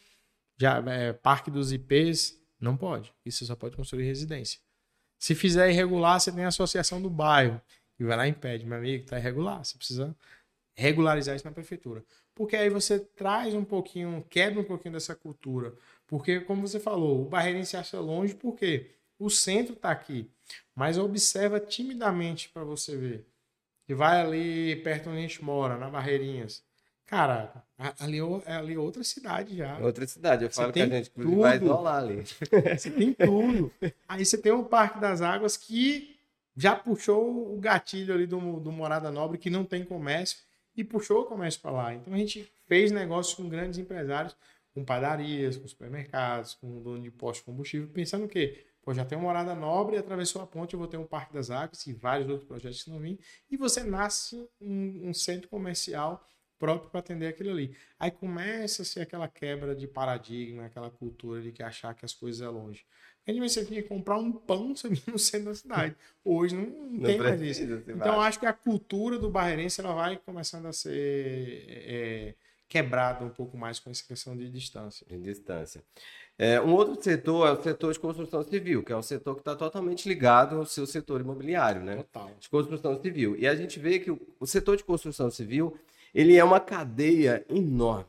[0.58, 3.12] já, é, Parque dos IPs, não pode.
[3.24, 4.58] Isso só pode construir residência.
[5.16, 7.60] Se fizer irregular, você tem a associação do bairro,
[7.96, 9.64] que vai lá e impede, meu amigo, está irregular.
[9.64, 10.16] Você precisa
[10.78, 12.04] regularizar isso na prefeitura.
[12.34, 15.74] Porque aí você traz um pouquinho, quebra um pouquinho dessa cultura.
[16.06, 20.30] Porque, como você falou, o barreirense acha longe porque o centro está aqui.
[20.74, 23.26] Mas observa timidamente para você ver
[23.84, 26.62] que vai ali perto onde a gente mora, na Barreirinhas.
[27.06, 27.64] Cara,
[27.98, 29.78] ali é ali é outra cidade já.
[29.78, 31.40] Outra cidade, eu falo que a gente tudo.
[31.40, 32.22] vai isolar ali.
[32.76, 33.72] Você tem tudo.
[34.06, 36.18] Aí você tem o Parque das Águas que
[36.54, 40.38] já puxou o gatilho ali do, do Morada Nobre, que não tem comércio,
[40.78, 41.92] e puxou o comércio para lá.
[41.92, 44.36] Então a gente fez negócios com grandes empresários,
[44.72, 48.64] com padarias, com supermercados, com dono de posto de combustível, pensando o quê?
[48.80, 51.50] Pô, já tem uma morada nobre, atravessou a ponte, eu vou ter um Parque das
[51.50, 53.18] Águas e vários outros projetos que não vêm.
[53.50, 56.24] E você nasce um, um centro comercial
[56.60, 57.76] próprio para atender aquilo ali.
[57.98, 62.14] Aí começa a ser aquela quebra de paradigma, aquela cultura de que achar que as
[62.14, 62.86] coisas é longe.
[63.28, 64.68] Antes você tinha que comprar um pão
[65.06, 65.94] no centro da cidade.
[66.24, 67.62] Hoje não, não, tem mais isso.
[67.86, 72.34] Então acho que a cultura do barreirense ela vai começando a ser é,
[72.66, 75.06] quebrada um pouco mais com essa questão de distância.
[75.06, 75.82] De distância.
[76.38, 79.40] É, um outro setor é o setor de construção civil, que é um setor que
[79.42, 81.96] está totalmente ligado ao seu setor imobiliário, né?
[81.96, 82.30] Total.
[82.38, 83.36] De construção civil.
[83.36, 85.76] E a gente vê que o, o setor de construção civil
[86.14, 88.06] ele é uma cadeia enorme.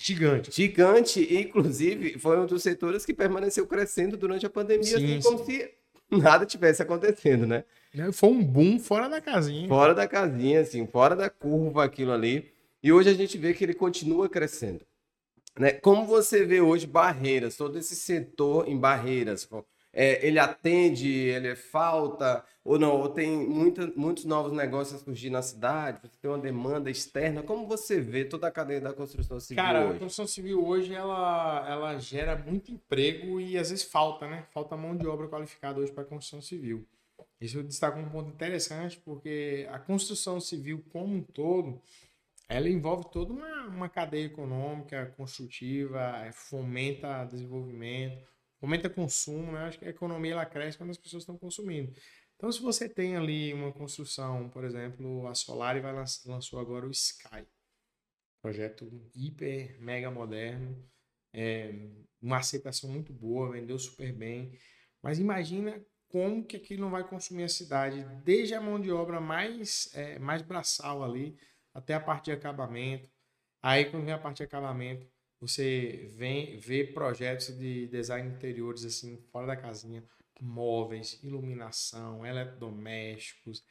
[0.00, 0.52] Gigante.
[0.52, 5.44] Gigante, inclusive foi um dos setores que permaneceu crescendo durante a pandemia, sim, assim, como
[5.44, 5.68] se
[6.08, 7.64] nada tivesse acontecendo, né?
[8.12, 9.66] Foi um boom fora da casinha.
[9.66, 12.52] Fora da casinha, assim, fora da curva aquilo ali.
[12.80, 14.86] E hoje a gente vê que ele continua crescendo.
[15.58, 15.72] Né?
[15.72, 19.48] Como você vê hoje Barreiras, todo esse setor em Barreiras,
[20.00, 25.04] é, ele atende, ele é falta, ou não, ou tem muita, muitos novos negócios a
[25.04, 27.42] surgir na cidade, você tem uma demanda externa.
[27.42, 29.96] Como você vê toda a cadeia da construção civil Cara, hoje?
[29.96, 34.46] a construção civil hoje, ela, ela gera muito emprego e às vezes falta, né?
[34.52, 36.86] Falta mão de obra qualificada hoje para a construção civil.
[37.40, 41.82] Isso eu destaco um ponto interessante, porque a construção civil como um todo,
[42.48, 49.64] ela envolve toda uma, uma cadeia econômica construtiva, fomenta desenvolvimento, fomenta consumo, né?
[49.64, 51.92] Acho que a economia ela cresce quando as pessoas estão consumindo.
[52.36, 55.92] Então, se você tem ali uma construção, por exemplo, a Solari vai
[56.26, 57.46] lançou agora o Sky,
[58.40, 60.88] projeto hiper mega moderno,
[61.32, 61.72] é,
[62.22, 64.56] uma aceitação muito boa, vendeu super bem.
[65.02, 69.20] Mas imagina como que aquilo não vai consumir a cidade, desde a mão de obra
[69.20, 71.36] mais é, mais braçal ali
[71.74, 73.10] até a parte de acabamento.
[73.62, 75.06] Aí quando vem a parte de acabamento,
[75.40, 80.04] você vem ver projetos de design interiores assim fora da casinha,
[80.40, 83.64] móveis, iluminação, eletrodomésticos,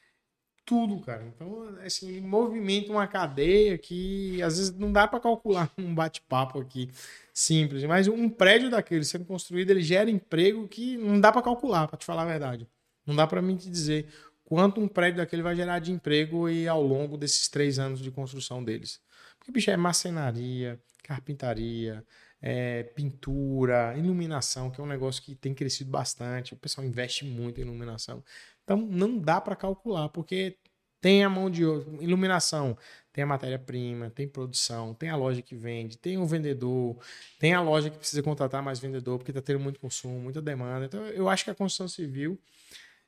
[0.68, 1.26] tudo, cara.
[1.26, 6.90] Então, assim, movimenta uma cadeia que às vezes não dá para calcular um bate-papo aqui
[7.34, 11.88] simples, mas um prédio daquele sendo construído, ele gera emprego que não dá para calcular,
[11.88, 12.68] para te falar a verdade.
[13.06, 14.08] Não dá para mim te dizer
[14.44, 18.12] quanto um prédio daquele vai gerar de emprego e ao longo desses três anos de
[18.12, 19.00] construção deles.
[19.48, 22.06] Porque, bicho, é marcenaria, carpintaria,
[22.42, 26.54] é, pintura, iluminação, que é um negócio que tem crescido bastante.
[26.54, 28.22] O pessoal investe muito em iluminação.
[28.66, 30.58] Então, não dá para calcular, porque
[31.00, 32.78] tem a mão de iluminação,
[33.14, 36.98] tem a matéria-prima, tem produção, tem a loja que vende, tem o vendedor,
[37.40, 40.86] tem a loja que precisa contratar mais vendedor, porque está tendo muito consumo, muita demanda.
[40.86, 42.38] Então, eu acho que a construção civil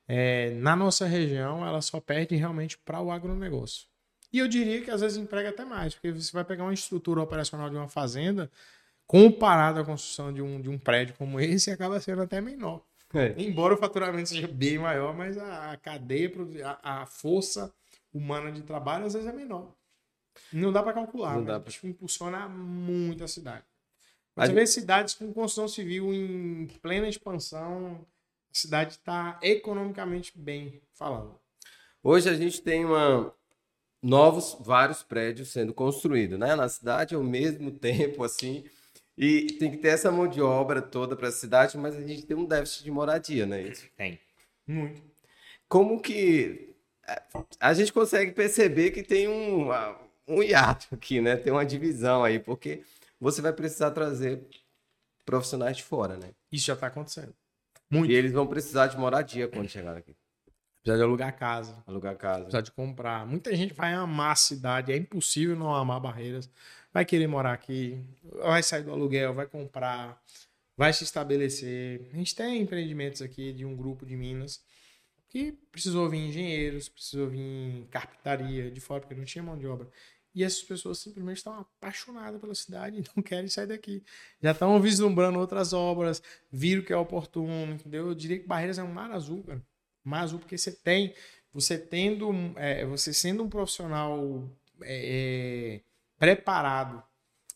[0.08, 3.89] é, na nossa região, ela só perde realmente para o agronegócio.
[4.32, 7.20] E eu diria que às vezes emprega até mais, porque você vai pegar uma estrutura
[7.20, 8.50] operacional de uma fazenda,
[9.06, 12.80] comparado à construção de um, de um prédio como esse, acaba sendo até menor.
[13.12, 13.34] É.
[13.36, 16.30] Embora o faturamento seja bem maior, mas a, cadeia,
[16.64, 17.74] a, a, força
[18.14, 19.74] humana de trabalho às vezes é menor.
[20.52, 21.72] Não dá para calcular, Não dá pra...
[21.82, 23.64] impulsiona muito a cidade.
[24.36, 24.60] Mas a você gente...
[24.60, 28.06] vê cidades com construção civil em plena expansão,
[28.48, 31.34] a cidade está economicamente bem falando.
[32.02, 33.34] Hoje a gente tem uma
[34.02, 38.64] novos vários prédios sendo construídos, né, na cidade ao mesmo tempo assim.
[39.16, 42.24] E tem que ter essa mão de obra toda para a cidade, mas a gente
[42.24, 43.62] tem um déficit de moradia, né?
[43.62, 43.86] Isso.
[43.94, 44.18] Tem.
[44.66, 45.02] Muito.
[45.68, 46.74] Como que
[47.58, 49.68] a gente consegue perceber que tem um,
[50.26, 51.36] um hiato aqui, né?
[51.36, 52.82] Tem uma divisão aí, porque
[53.20, 54.42] você vai precisar trazer
[55.24, 56.30] profissionais de fora, né?
[56.50, 57.34] Isso já está acontecendo.
[57.90, 58.10] Muito.
[58.10, 60.16] E eles vão precisar de moradia quando chegar aqui.
[60.82, 61.82] Precisa de alugar casa.
[61.86, 62.42] Alugar casa.
[62.42, 63.26] Precisa de comprar.
[63.26, 64.92] Muita gente vai amar a cidade.
[64.92, 66.50] É impossível não amar Barreiras.
[66.92, 68.02] Vai querer morar aqui.
[68.42, 70.20] Vai sair do aluguel, vai comprar.
[70.76, 72.08] Vai se estabelecer.
[72.12, 74.62] A gente tem empreendimentos aqui de um grupo de Minas
[75.28, 79.88] que precisou vir engenheiros, precisou vir carpintaria de fora, porque não tinha mão de obra.
[80.34, 84.02] E essas pessoas simplesmente estão apaixonadas pela cidade e não querem sair daqui.
[84.42, 88.08] Já estão vislumbrando outras obras, viram que é oportuno, entendeu?
[88.08, 89.62] Eu diria que Barreiras é um mar azul, cara.
[90.10, 91.14] Mar azul porque você tem,
[91.52, 94.48] você tendo, é, você sendo um profissional
[94.82, 95.80] é, é,
[96.18, 97.02] preparado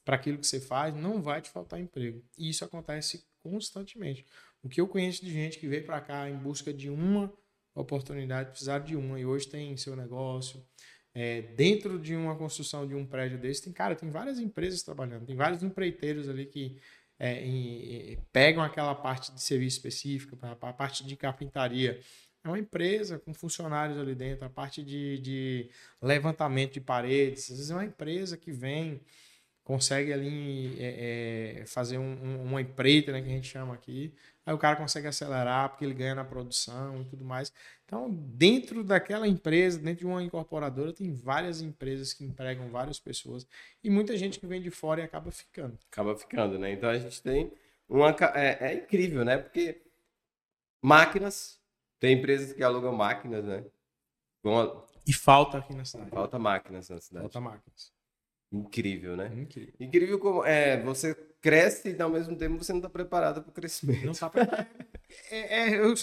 [0.05, 2.23] para aquilo que você faz, não vai te faltar emprego.
[2.39, 4.25] E isso acontece constantemente.
[4.63, 7.33] O que eu conheço de gente que veio para cá em busca de uma
[7.75, 10.65] oportunidade, precisar de uma e hoje tem seu negócio,
[11.15, 15.27] é, dentro de uma construção de um prédio desse, tem, cara, tem várias empresas trabalhando,
[15.27, 16.77] tem vários empreiteiros ali que
[17.19, 22.01] é, em, em, pegam aquela parte de serviço específico, a parte de carpintaria.
[22.45, 25.71] É uma empresa com funcionários ali dentro, a parte de, de
[26.01, 29.01] levantamento de paredes, às vezes é uma empresa que vem,
[29.65, 34.13] consegue ali é, é, fazer um, um, uma empreita, né, que a gente chama aqui,
[34.45, 37.51] aí o cara consegue acelerar porque ele ganha na produção e tudo mais.
[37.87, 43.47] Então, dentro daquela empresa, dentro de uma incorporadora, tem várias empresas que empregam várias pessoas
[43.83, 45.79] e muita gente que vem de fora e acaba ficando.
[45.91, 46.73] Acaba ficando, né?
[46.73, 47.51] Então a gente tem
[47.89, 48.15] uma.
[48.35, 49.39] É, é incrível, né?
[49.39, 49.81] Porque
[50.83, 51.59] máquinas,
[52.05, 53.65] tem empresas que alugam máquinas, né?
[55.07, 56.11] E falta aqui na cidade.
[56.11, 57.23] Falta máquinas na cidade.
[57.23, 57.93] Falta máquinas.
[58.53, 59.33] Incrível, né?
[59.35, 59.75] Incrível.
[59.81, 63.55] Incrível como é, você cresce e ao mesmo tempo você não está preparado para o
[63.55, 64.05] crescimento.
[64.05, 64.69] Não está preparado.
[65.31, 65.95] é, é, eu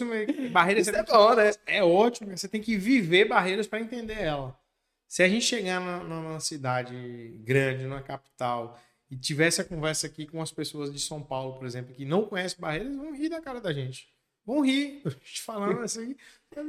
[0.52, 1.52] barreiras Isso é bom, né?
[1.68, 2.36] É ótimo.
[2.36, 4.60] Você tem que viver barreiras para entender ela.
[5.08, 10.26] Se a gente chegar na, numa cidade grande, numa capital, e tivesse a conversa aqui
[10.26, 13.39] com as pessoas de São Paulo, por exemplo, que não conhecem barreiras, vão rir da
[13.39, 14.10] cara da gente.
[14.52, 15.02] Vão rir.
[15.24, 16.16] gente falando assim,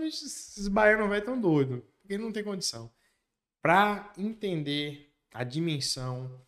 [0.07, 2.89] esses baianos vai tão doido, porque não tem condição.
[3.61, 6.41] Para entender a dimensão